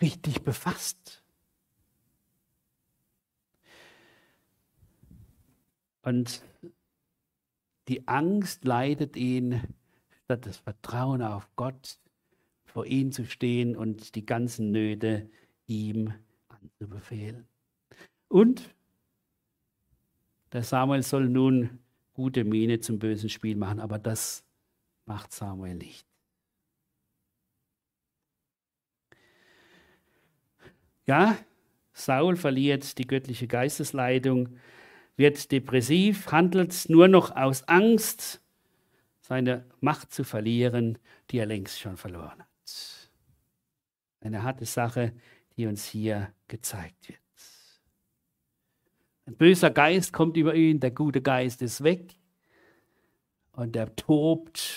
[0.00, 1.22] richtig befasst.
[6.02, 6.42] Und
[7.88, 9.60] die Angst leitet ihn,
[10.24, 11.98] statt das Vertrauen auf Gott
[12.64, 15.28] vor ihm zu stehen und die ganzen Nöte
[15.66, 16.12] ihm
[16.48, 17.46] anzubefehlen.
[18.28, 18.74] Und
[20.52, 21.78] der Samuel soll nun
[22.14, 24.44] gute Miene zum bösen Spiel machen, aber das
[25.06, 26.06] macht Samuel nicht.
[31.04, 31.36] Ja,
[31.92, 34.56] Saul verliert die göttliche Geistesleitung
[35.16, 38.40] wird depressiv, handelt nur noch aus Angst,
[39.20, 40.98] seine Macht zu verlieren,
[41.30, 43.10] die er längst schon verloren hat.
[44.20, 45.12] Eine harte Sache,
[45.56, 47.18] die uns hier gezeigt wird.
[49.26, 52.16] Ein böser Geist kommt über ihn, der gute Geist ist weg
[53.52, 54.74] und er tobt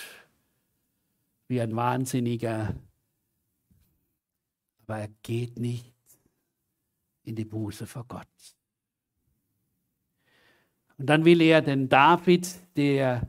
[1.47, 2.75] wie ein Wahnsinniger,
[4.83, 5.93] aber er geht nicht
[7.23, 8.27] in die Buße vor Gott.
[10.97, 13.27] Und dann will er den David, der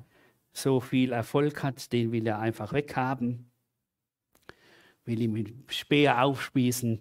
[0.52, 3.50] so viel Erfolg hat, den will er einfach weghaben,
[5.04, 7.00] will ihm mit Speer aufspießen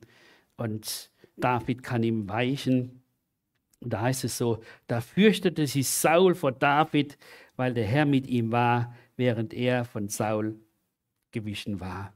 [0.57, 3.01] und David kann ihm weichen.
[3.79, 7.17] Und da heißt es so, da fürchtete sich Saul vor David,
[7.55, 10.59] weil der Herr mit ihm war, während er von Saul
[11.31, 12.13] gewichen war.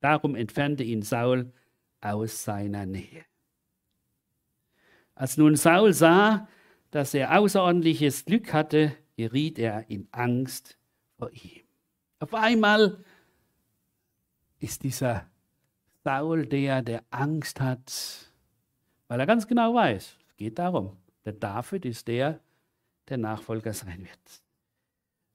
[0.00, 1.52] Darum entfernte ihn Saul
[2.00, 3.24] aus seiner Nähe.
[5.14, 6.48] Als nun Saul sah,
[6.90, 10.78] dass er außerordentliches Glück hatte, geriet er in Angst
[11.18, 11.62] vor ihm.
[12.20, 13.04] Auf einmal
[14.60, 15.26] ist dieser
[16.04, 18.32] Saul der, der Angst hat,
[19.08, 22.40] weil er ganz genau weiß, es geht darum, der David ist der,
[23.08, 24.42] der Nachfolger sein wird.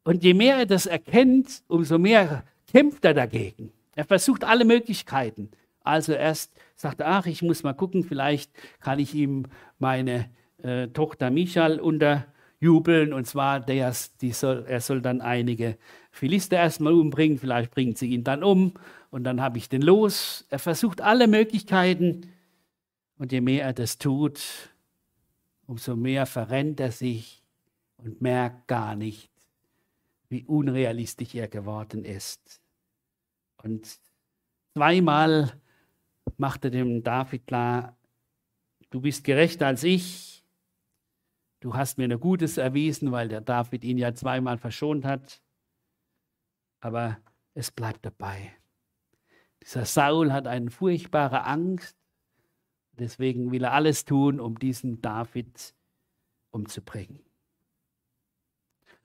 [0.04, 3.72] Und je mehr er das erkennt, umso mehr kämpft er dagegen.
[3.96, 5.52] Er versucht alle Möglichkeiten.
[5.82, 9.46] Also erst sagt er, ach, ich muss mal gucken, vielleicht kann ich ihm
[9.80, 10.30] meine
[10.64, 13.14] äh, Tochter Michal unterjubeln.
[13.14, 15.78] Und zwar, der, soll, er soll dann einige
[16.12, 18.74] Philister erstmal umbringen, vielleicht bringt sie ihn dann um
[19.12, 20.46] und dann habe ich den los.
[20.50, 22.32] Er versucht alle Möglichkeiten.
[23.18, 24.42] Und je mehr er das tut,
[25.68, 27.44] umso mehr verrennt er sich
[27.98, 29.30] und merkt gar nicht,
[30.30, 32.60] wie unrealistisch er geworden ist.
[33.62, 33.88] Und
[34.74, 35.54] zweimal
[36.38, 37.96] machte dem David klar,
[38.90, 40.33] du bist gerechter als ich,
[41.64, 45.42] du hast mir ein Gutes erwiesen, weil der David ihn ja zweimal verschont hat,
[46.82, 47.18] aber
[47.54, 48.54] es bleibt dabei.
[49.64, 51.96] Dieser Saul hat eine furchtbare Angst,
[52.92, 55.74] deswegen will er alles tun, um diesen David
[56.52, 57.22] umzubringen.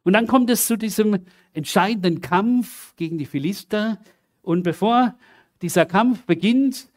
[0.02, 4.00] Und dann kommt es zu diesem entscheidenden Kampf gegen die Philister.
[4.42, 5.16] Und bevor
[5.62, 6.90] dieser Kampf beginnt,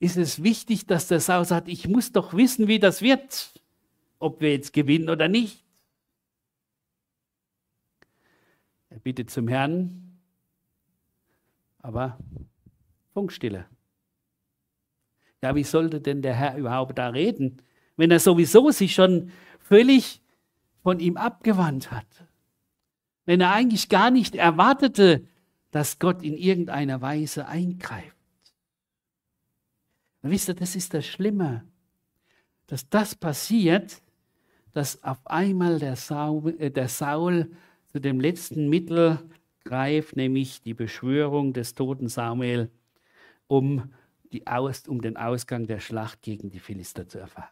[0.00, 3.59] ist es wichtig, dass der Saul sagt, ich muss doch wissen, wie das wird,
[4.20, 5.64] ob wir jetzt gewinnen oder nicht.
[8.90, 10.20] Er bittet zum Herrn,
[11.78, 12.18] aber
[13.12, 13.66] Funkstille.
[15.42, 17.62] Ja, wie sollte denn der Herr überhaupt da reden,
[17.96, 20.20] wenn er sowieso sich schon völlig
[20.82, 22.06] von ihm abgewandt hat?
[23.24, 25.26] Wenn er eigentlich gar nicht erwartete,
[25.70, 28.16] dass Gott in irgendeiner Weise eingreift?
[30.22, 31.64] Und wisst ihr, das ist das Schlimme,
[32.66, 34.02] dass das passiert,
[34.72, 37.50] dass auf einmal der Saul, äh, der Saul
[37.88, 39.18] zu dem letzten Mittel
[39.64, 42.70] greift, nämlich die Beschwörung des toten Samuel,
[43.46, 43.92] um,
[44.32, 47.50] die Aus, um den Ausgang der Schlacht gegen die Philister zu erfahren.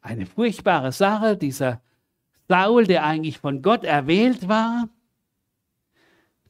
[0.00, 1.80] Eine furchtbare Sache, dieser
[2.48, 4.88] Saul, der eigentlich von Gott erwählt war,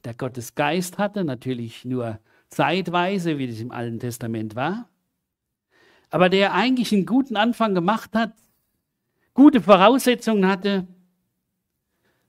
[0.03, 4.89] der Gottes Geist hatte, natürlich nur zeitweise, wie das im Alten Testament war,
[6.09, 8.33] aber der eigentlich einen guten Anfang gemacht hat,
[9.35, 10.87] gute Voraussetzungen hatte,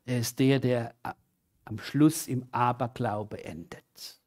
[0.05, 0.95] er ist der, der
[1.65, 4.21] am Schluss im Aberglaube endet.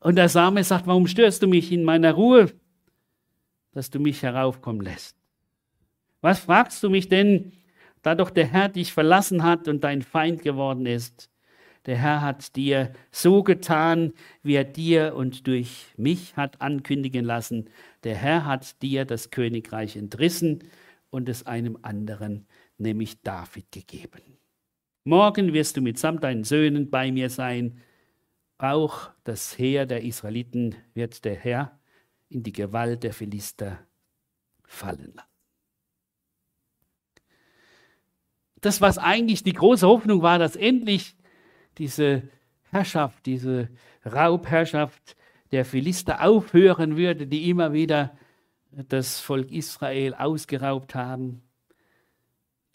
[0.00, 2.52] Und der Same sagt, warum störst du mich in meiner Ruhe,
[3.72, 5.16] dass du mich heraufkommen lässt?
[6.20, 7.52] Was fragst du mich denn,
[8.02, 11.30] da doch der Herr dich verlassen hat und dein Feind geworden ist?
[11.86, 17.70] Der Herr hat dir so getan, wie er dir und durch mich hat ankündigen lassen.
[18.04, 20.64] Der Herr hat dir das Königreich entrissen
[21.10, 22.46] und es einem anderen,
[22.78, 24.38] nämlich David, gegeben.
[25.04, 27.80] Morgen wirst du mitsamt deinen Söhnen bei mir sein.
[28.58, 31.78] Auch das Heer der Israeliten wird der Herr
[32.28, 33.78] in die Gewalt der Philister
[34.64, 35.28] fallen lassen.
[38.60, 41.16] Das, was eigentlich die große Hoffnung war, dass endlich
[41.78, 42.28] diese
[42.70, 43.70] Herrschaft, diese
[44.04, 45.16] Raubherrschaft
[45.52, 48.16] der Philister aufhören würde, die immer wieder
[48.70, 51.42] das Volk Israel ausgeraubt haben.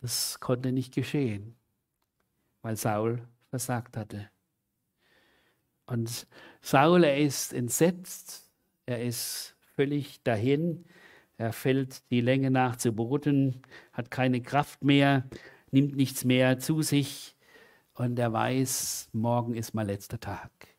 [0.01, 1.55] Das konnte nicht geschehen,
[2.61, 4.30] weil Saul versagt hatte.
[5.86, 6.28] Und
[6.61, 8.51] Saul, er ist entsetzt,
[8.86, 10.86] er ist völlig dahin,
[11.38, 13.61] er fällt die Länge nach zu Boden,
[13.91, 15.28] hat keine Kraft mehr,
[15.71, 17.36] nimmt nichts mehr zu sich
[17.93, 20.74] und er weiß, morgen ist mein letzter Tag.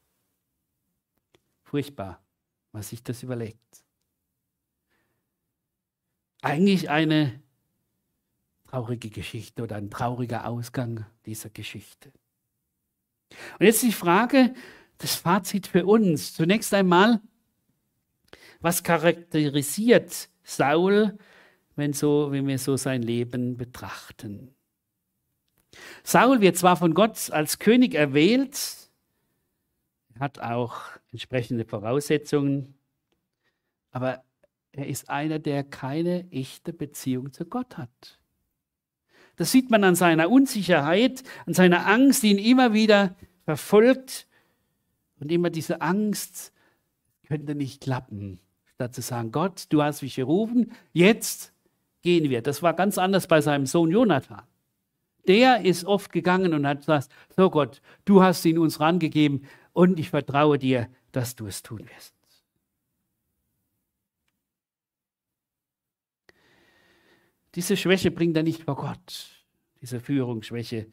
[1.66, 2.24] Furchtbar,
[2.70, 3.84] was sich das überlegt.
[6.40, 7.42] Eigentlich eine
[8.68, 12.12] traurige Geschichte oder ein trauriger Ausgang dieser Geschichte.
[13.58, 14.54] Und jetzt die Frage,
[14.98, 16.34] das Fazit für uns.
[16.34, 17.20] Zunächst einmal,
[18.60, 21.18] was charakterisiert Saul,
[21.74, 24.54] wenn, so, wenn wir so sein Leben betrachten?
[26.04, 28.85] Saul wird zwar von Gott als König erwählt,
[30.18, 30.76] hat auch
[31.12, 32.74] entsprechende Voraussetzungen,
[33.90, 34.22] aber
[34.72, 38.18] er ist einer, der keine echte Beziehung zu Gott hat.
[39.36, 43.14] Das sieht man an seiner Unsicherheit, an seiner Angst, die ihn immer wieder
[43.44, 44.26] verfolgt
[45.20, 46.52] und immer diese Angst
[47.26, 48.40] könnte nicht klappen,
[48.74, 51.52] statt zu sagen, Gott, du hast mich gerufen, jetzt
[52.02, 52.42] gehen wir.
[52.42, 54.42] Das war ganz anders bei seinem Sohn Jonathan.
[55.26, 59.46] Der ist oft gegangen und hat gesagt, so Gott, du hast ihn uns rangegeben
[59.76, 62.14] und ich vertraue dir, dass du es tun wirst.
[67.54, 69.44] Diese Schwäche bringt er nicht vor Gott,
[69.82, 70.90] diese Führungsschwäche.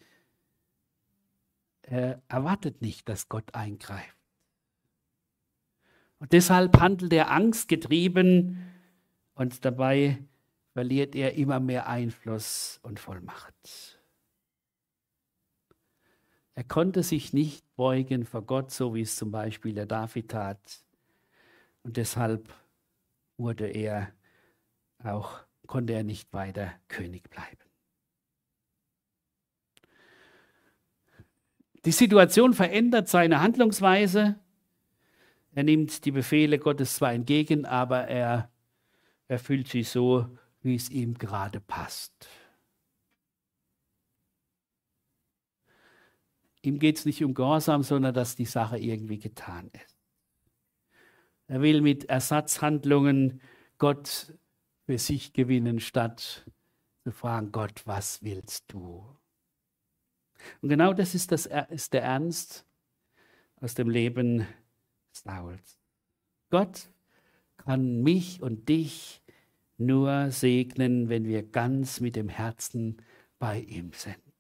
[1.84, 4.18] Er erwartet nicht, dass Gott eingreift.
[6.20, 8.70] Und deshalb handelt er angstgetrieben
[9.34, 10.22] und dabei
[10.74, 14.03] verliert er immer mehr Einfluss und Vollmacht.
[16.56, 20.84] Er konnte sich nicht beugen vor Gott, so wie es zum Beispiel der David tat.
[21.84, 22.54] Und deshalb
[23.38, 24.12] wurde er
[25.04, 27.58] auch, konnte er nicht weiter König bleiben.
[31.86, 34.40] Die Situation verändert seine Handlungsweise
[35.56, 38.50] er nimmt die Befehle Gottes zwar entgegen, aber er
[39.28, 40.28] erfüllt sie so,
[40.62, 42.28] wie es ihm gerade passt.
[46.64, 49.98] Ihm geht es nicht um Gehorsam, sondern dass die Sache irgendwie getan ist.
[51.48, 53.42] Er will mit Ersatzhandlungen
[53.78, 54.34] Gott
[54.86, 56.46] für sich gewinnen, statt
[57.04, 59.06] zu fragen, Gott, was willst du?
[60.62, 62.66] Und genau das ist, das ist der Ernst
[63.58, 64.48] aus dem Leben
[65.12, 65.78] Sauls.
[66.50, 66.90] Gott
[67.58, 69.22] kann mich und dich
[69.78, 73.02] nur segnen, wenn wir ganz mit dem Herzen
[73.38, 74.33] bei ihm sind.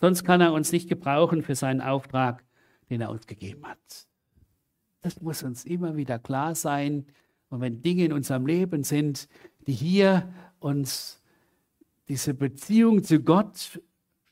[0.00, 2.42] Sonst kann er uns nicht gebrauchen für seinen Auftrag,
[2.88, 3.78] den er uns gegeben hat.
[5.02, 7.06] Das muss uns immer wieder klar sein.
[7.50, 9.28] Und wenn Dinge in unserem Leben sind,
[9.66, 11.22] die hier uns
[12.08, 13.78] diese Beziehung zu Gott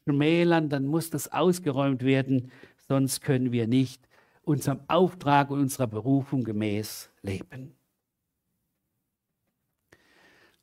[0.05, 2.51] schmälern, dann muss das ausgeräumt werden,
[2.89, 4.09] sonst können wir nicht
[4.43, 7.77] unserem Auftrag und unserer Berufung gemäß leben.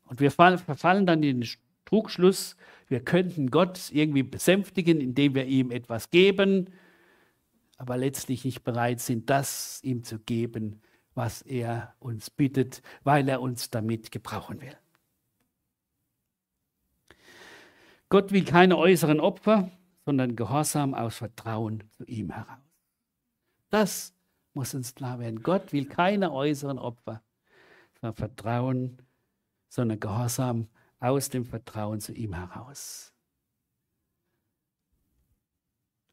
[0.02, 1.50] Und wir verfallen dann in den
[1.84, 2.56] Trugschluss,
[2.88, 6.70] wir könnten Gott irgendwie besänftigen, indem wir ihm etwas geben,
[7.78, 10.80] aber letztlich nicht bereit sind, das ihm zu geben,
[11.14, 14.76] was er uns bittet, weil er uns damit gebrauchen will.
[18.08, 19.70] Gott will keine äußeren Opfer,
[20.04, 22.60] sondern Gehorsam aus Vertrauen zu ihm heraus.
[23.70, 24.14] Das
[24.54, 25.42] muss uns klar werden.
[25.42, 27.22] Gott will keine äußeren Opfer,
[28.00, 29.02] sondern Vertrauen,
[29.68, 30.68] sondern Gehorsam
[31.00, 33.12] aus dem Vertrauen zu ihm heraus.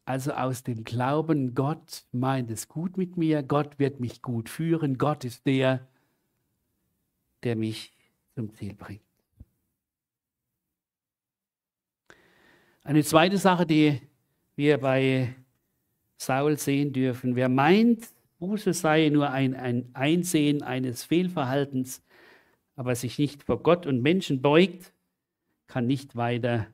[0.06, 4.98] Also aus dem Glauben, Gott meint es gut mit mir, Gott wird mich gut führen,
[4.98, 5.86] Gott ist der,
[7.42, 7.92] der mich
[8.34, 9.00] zum Ziel bringt.
[12.82, 13.98] Eine zweite Sache, die
[14.56, 15.34] wir bei
[16.18, 17.34] Saul sehen dürfen.
[17.34, 18.08] Wer meint,
[18.38, 22.02] Buße sei nur ein, ein Einsehen eines Fehlverhaltens,
[22.76, 24.92] aber sich nicht vor Gott und Menschen beugt,
[25.66, 26.66] kann nicht weiter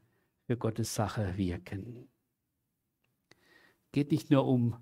[0.47, 2.09] für Gottes Sache wirken.
[3.93, 4.77] Geht nicht nur um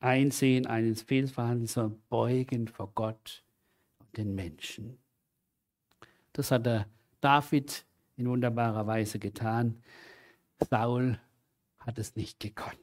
[0.00, 3.44] Einsehen eines Fehlverhaltens, sondern Beugen vor Gott
[3.98, 4.98] und den Menschen.
[6.32, 6.86] Das hat der
[7.20, 9.82] David in wunderbarer Weise getan.
[10.68, 11.18] Saul
[11.78, 12.78] hat es nicht gekonnt.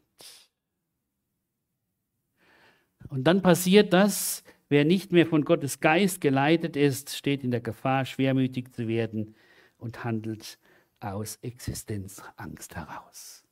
[3.10, 7.60] Und dann passiert das, wer nicht mehr von Gottes Geist geleitet ist, steht in der
[7.60, 9.36] Gefahr, schwermütig zu werden
[9.78, 10.58] und handelt
[11.02, 13.44] aus Existenzangst heraus.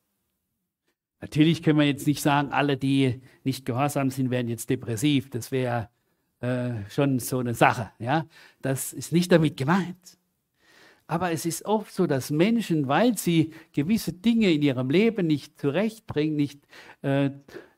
[1.20, 5.28] Natürlich können wir jetzt nicht sagen, alle, die nicht gehorsam sind, werden jetzt depressiv.
[5.28, 5.90] Das wäre
[6.40, 7.90] äh, schon so eine Sache.
[7.98, 8.26] Ja?
[8.62, 10.18] Das ist nicht damit gemeint.
[11.10, 15.60] Aber es ist oft so, dass Menschen, weil sie gewisse Dinge in ihrem Leben nicht
[15.60, 16.68] zurechtbringen, nicht
[17.02, 17.30] äh,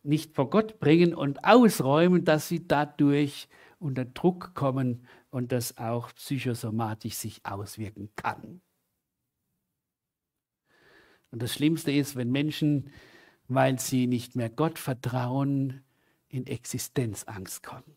[0.02, 6.12] nicht vor Gott bringen und ausräumen, dass sie dadurch unter Druck kommen und das auch
[6.12, 8.60] psychosomatisch sich auswirken kann.
[11.30, 12.90] Und das Schlimmste ist, wenn Menschen,
[13.48, 15.82] weil sie nicht mehr Gott vertrauen,
[16.28, 17.96] in Existenzangst kommen.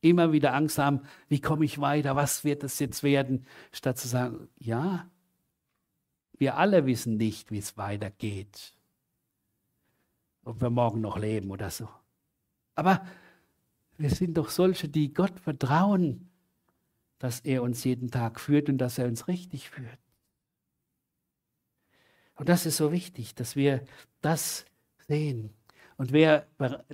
[0.00, 4.08] Immer wieder Angst haben, wie komme ich weiter, was wird es jetzt werden, statt zu
[4.08, 5.10] sagen, ja,
[6.38, 8.74] wir alle wissen nicht, wie es weitergeht,
[10.42, 11.88] ob wir morgen noch leben oder so.
[12.74, 13.04] Aber
[13.98, 16.30] wir sind doch solche, die Gott vertrauen,
[17.18, 19.98] dass er uns jeden Tag führt und dass er uns richtig führt.
[22.36, 23.84] Und das ist so wichtig, dass wir
[24.22, 24.64] das
[25.06, 25.52] sehen.
[26.00, 26.46] Und wer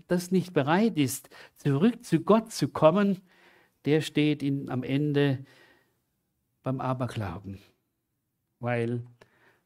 [0.09, 3.21] das nicht bereit ist, zurück zu Gott zu kommen,
[3.85, 5.47] der steht in, am Ende
[6.65, 7.61] beim Aberglauben,
[8.59, 9.07] weil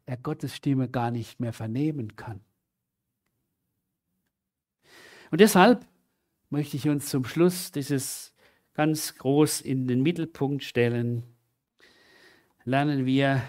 [0.04, 2.42] er Gottes Stimme gar nicht mehr vernehmen kann.
[5.30, 5.86] Und deshalb
[6.50, 8.34] möchte ich uns zum Schluss dieses
[8.74, 11.22] ganz groß in den Mittelpunkt stellen.
[12.64, 13.40] Lernen wir,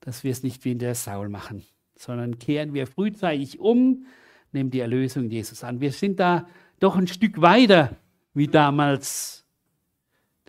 [0.00, 1.64] dass wir es nicht wie in der Saul machen,
[1.96, 4.04] sondern kehren wir frühzeitig um
[4.52, 5.80] nehmen die Erlösung Jesus an.
[5.80, 6.48] Wir sind da
[6.80, 7.96] doch ein Stück weiter
[8.34, 9.44] wie damals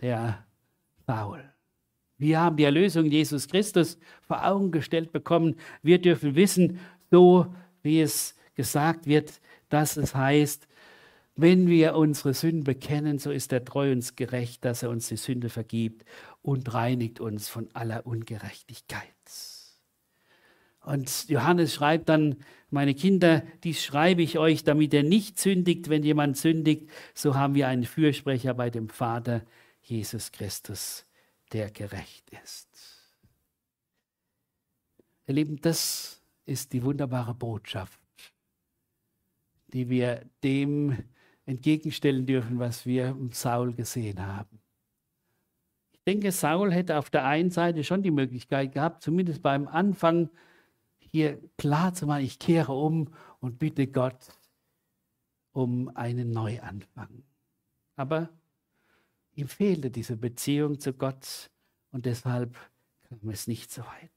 [0.00, 0.44] der
[1.06, 1.44] Saul.
[2.18, 5.56] Wir haben die Erlösung Jesus Christus vor Augen gestellt bekommen.
[5.82, 6.78] Wir dürfen wissen,
[7.10, 7.46] so
[7.82, 9.40] wie es gesagt wird,
[9.70, 10.68] dass es heißt,
[11.36, 15.16] wenn wir unsere Sünden bekennen, so ist er treu uns gerecht, dass er uns die
[15.16, 16.04] Sünde vergibt
[16.42, 19.08] und reinigt uns von aller Ungerechtigkeit.
[20.82, 22.36] Und Johannes schreibt dann,
[22.70, 25.88] meine Kinder, dies schreibe ich euch, damit ihr nicht sündigt.
[25.88, 29.42] Wenn jemand sündigt, so haben wir einen Fürsprecher bei dem Vater,
[29.82, 31.06] Jesus Christus,
[31.52, 32.68] der gerecht ist.
[35.26, 38.00] Ihr Lieben, das ist die wunderbare Botschaft,
[39.68, 40.96] die wir dem
[41.46, 44.60] entgegenstellen dürfen, was wir im Saul gesehen haben.
[45.92, 50.30] Ich denke, Saul hätte auf der einen Seite schon die Möglichkeit gehabt, zumindest beim Anfang,
[51.10, 53.08] hier klar zu machen, ich kehre um
[53.40, 54.38] und bitte Gott
[55.52, 57.24] um einen Neuanfang.
[57.96, 58.28] Aber
[59.34, 61.50] ihm fehlte diese Beziehung zu Gott
[61.92, 62.56] und deshalb
[63.08, 64.10] kam es nicht so weit.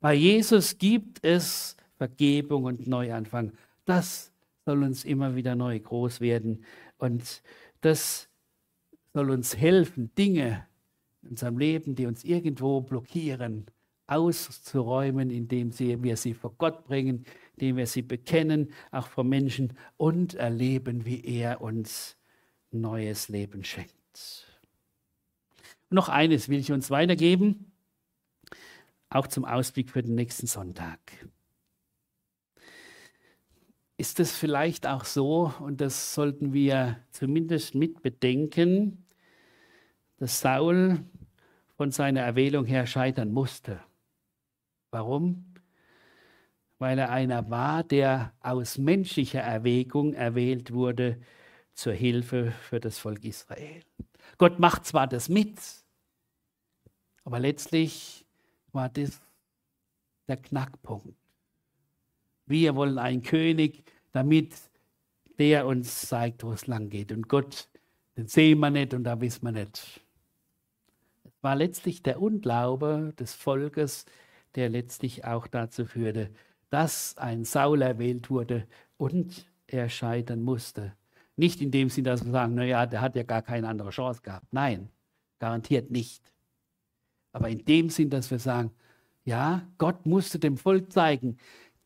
[0.00, 3.52] Bei Jesus gibt es Vergebung und Neuanfang.
[3.86, 4.32] Das
[4.64, 6.64] soll uns immer wieder neu groß werden
[6.98, 7.42] und
[7.80, 8.28] das
[9.14, 10.66] soll uns helfen, Dinge
[11.22, 13.66] in unserem Leben, die uns irgendwo blockieren,
[14.06, 17.24] auszuräumen, indem wir sie vor Gott bringen,
[17.56, 22.16] indem wir sie bekennen, auch vor Menschen und erleben, wie er uns
[22.70, 23.92] neues Leben schenkt.
[25.88, 27.72] Und noch eines will ich uns weitergeben,
[29.08, 30.98] auch zum Ausblick für den nächsten Sonntag.
[33.96, 39.06] Ist es vielleicht auch so, und das sollten wir zumindest mit bedenken,
[40.18, 41.00] dass Saul
[41.76, 43.80] von seiner Erwählung her scheitern musste.
[44.90, 45.54] Warum?
[46.78, 51.20] Weil er einer war, der aus menschlicher Erwägung erwählt wurde
[51.72, 53.82] zur Hilfe für das Volk Israel.
[54.38, 55.58] Gott macht zwar das mit,
[57.24, 58.26] aber letztlich
[58.72, 59.20] war das
[60.28, 61.16] der Knackpunkt.
[62.46, 64.54] Wir wollen einen König, damit
[65.38, 67.12] der uns zeigt, wo es lang geht.
[67.12, 67.68] Und Gott,
[68.16, 70.00] den sehen wir nicht und da wissen wir nicht.
[71.24, 74.06] Es war letztlich der Unglaube des Volkes,
[74.56, 76.30] der letztlich auch dazu führte,
[76.70, 80.94] dass ein Saul erwählt wurde und er scheitern musste.
[81.36, 84.22] Nicht in dem Sinne, dass wir sagen, naja, der hat ja gar keine andere Chance
[84.22, 84.46] gehabt.
[84.52, 84.88] Nein,
[85.38, 86.32] garantiert nicht.
[87.32, 88.70] Aber in dem Sinn, dass wir sagen,
[89.24, 91.36] ja, Gott musste dem Volk zeigen,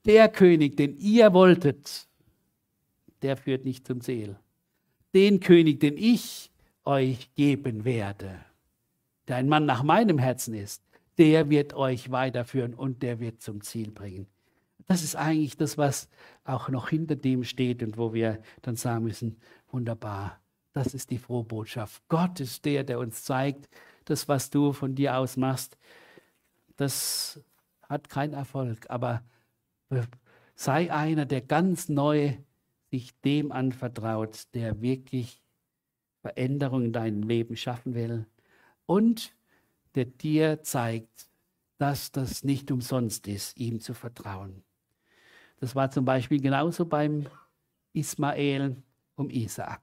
[0.07, 2.09] der König, den ihr wolltet,
[3.23, 4.39] der führt nicht zum Ziel.
[5.13, 6.51] Den König, den ich
[6.85, 8.41] euch geben werde,
[9.27, 10.83] der ein Mann nach meinem Herzen ist,
[11.21, 14.27] der wird euch weiterführen und der wird zum Ziel bringen.
[14.87, 16.09] Das ist eigentlich das, was
[16.45, 19.37] auch noch hinter dem steht und wo wir dann sagen müssen,
[19.71, 20.41] wunderbar,
[20.73, 22.03] das ist die frohe Botschaft.
[22.09, 23.69] Gott ist der, der uns zeigt,
[24.07, 25.77] das, was du von dir aus machst,
[26.77, 27.39] das
[27.83, 28.87] hat keinen Erfolg.
[28.89, 29.23] Aber
[30.55, 32.33] sei einer, der ganz neu
[32.91, 35.43] sich dem anvertraut, der wirklich
[36.23, 38.27] Veränderung in deinem Leben schaffen will
[38.87, 39.35] und
[39.95, 41.29] der dir zeigt,
[41.79, 44.63] dass das nicht umsonst ist, ihm zu vertrauen.
[45.61, 47.27] Das war zum Beispiel genauso beim
[47.93, 48.77] Ismael
[49.17, 49.83] um Isaak.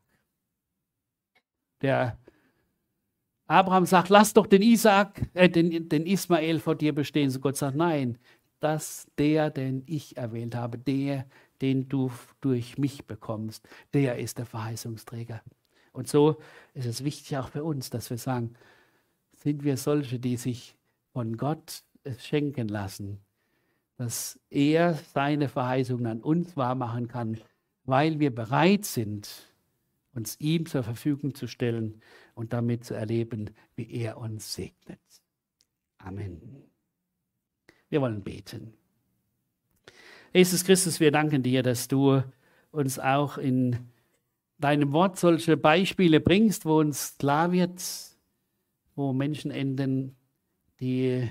[1.81, 2.17] Der
[3.47, 7.29] Abraham sagt, lass doch den Isaak, äh, den, den Ismael vor dir bestehen.
[7.29, 8.17] So Gott sagt, nein,
[8.59, 11.25] dass der, den ich erwählt habe, der,
[11.61, 15.41] den du durch mich bekommst, der ist der Verheißungsträger.
[15.93, 16.37] Und so
[16.73, 18.55] ist es wichtig auch für uns, dass wir sagen,
[19.37, 20.75] sind wir solche, die sich
[21.13, 23.19] von Gott es schenken lassen,
[23.97, 27.39] dass er seine Verheißungen an uns wahrmachen kann,
[27.85, 29.29] weil wir bereit sind,
[30.13, 32.01] uns ihm zur Verfügung zu stellen
[32.33, 34.99] und damit zu erleben, wie er uns segnet.
[35.97, 36.63] Amen.
[37.89, 38.73] Wir wollen beten.
[40.33, 42.21] Jesus Christus, wir danken dir, dass du
[42.71, 43.77] uns auch in
[44.59, 47.81] deinem Wort solche Beispiele bringst, wo uns klar wird,
[48.97, 50.17] wo Menschen enden,
[50.79, 51.29] die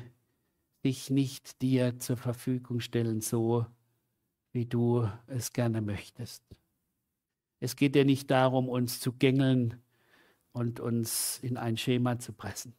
[0.83, 3.67] sich nicht dir zur Verfügung stellen, so
[4.53, 6.45] wie du es gerne möchtest.
[7.59, 9.83] Es geht dir nicht darum, uns zu gängeln
[10.53, 12.75] und uns in ein Schema zu pressen.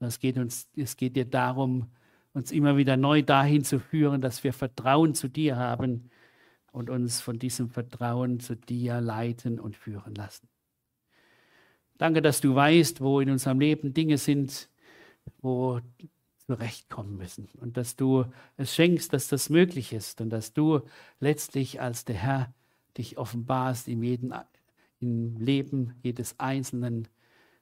[0.00, 1.90] Es geht, uns, es geht dir darum,
[2.32, 6.10] uns immer wieder neu dahin zu führen, dass wir Vertrauen zu dir haben
[6.72, 10.48] und uns von diesem Vertrauen zu dir leiten und führen lassen.
[11.98, 14.68] Danke, dass du weißt, wo in unserem Leben Dinge sind,
[15.40, 15.80] wo
[16.46, 17.48] zurechtkommen müssen.
[17.60, 18.24] Und dass du
[18.56, 20.20] es schenkst, dass das möglich ist.
[20.20, 20.80] Und dass du
[21.20, 22.54] letztlich als der Herr
[22.96, 24.32] dich offenbarst in jedem
[25.00, 27.08] im Leben jedes Einzelnen.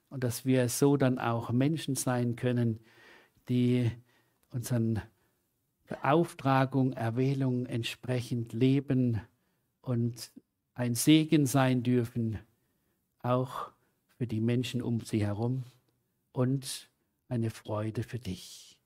[0.09, 2.79] Und dass wir so dann auch Menschen sein können,
[3.49, 3.91] die
[4.51, 5.01] unseren
[5.87, 9.21] Beauftragung, Erwählung entsprechend leben
[9.81, 10.31] und
[10.73, 12.39] ein Segen sein dürfen,
[13.19, 13.71] auch
[14.17, 15.63] für die Menschen um sie herum
[16.31, 16.89] und
[17.29, 18.77] eine Freude für dich.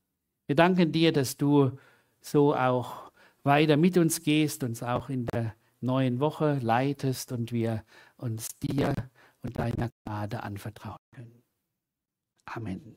[0.46, 1.78] Wir danken dir, dass du
[2.20, 3.10] so auch
[3.42, 7.84] weiter mit uns gehst, uns auch in der neuen Woche leitest und wir
[8.16, 8.94] uns dir
[9.42, 11.42] und deiner Gnade anvertrauen können.
[12.46, 12.96] Amen.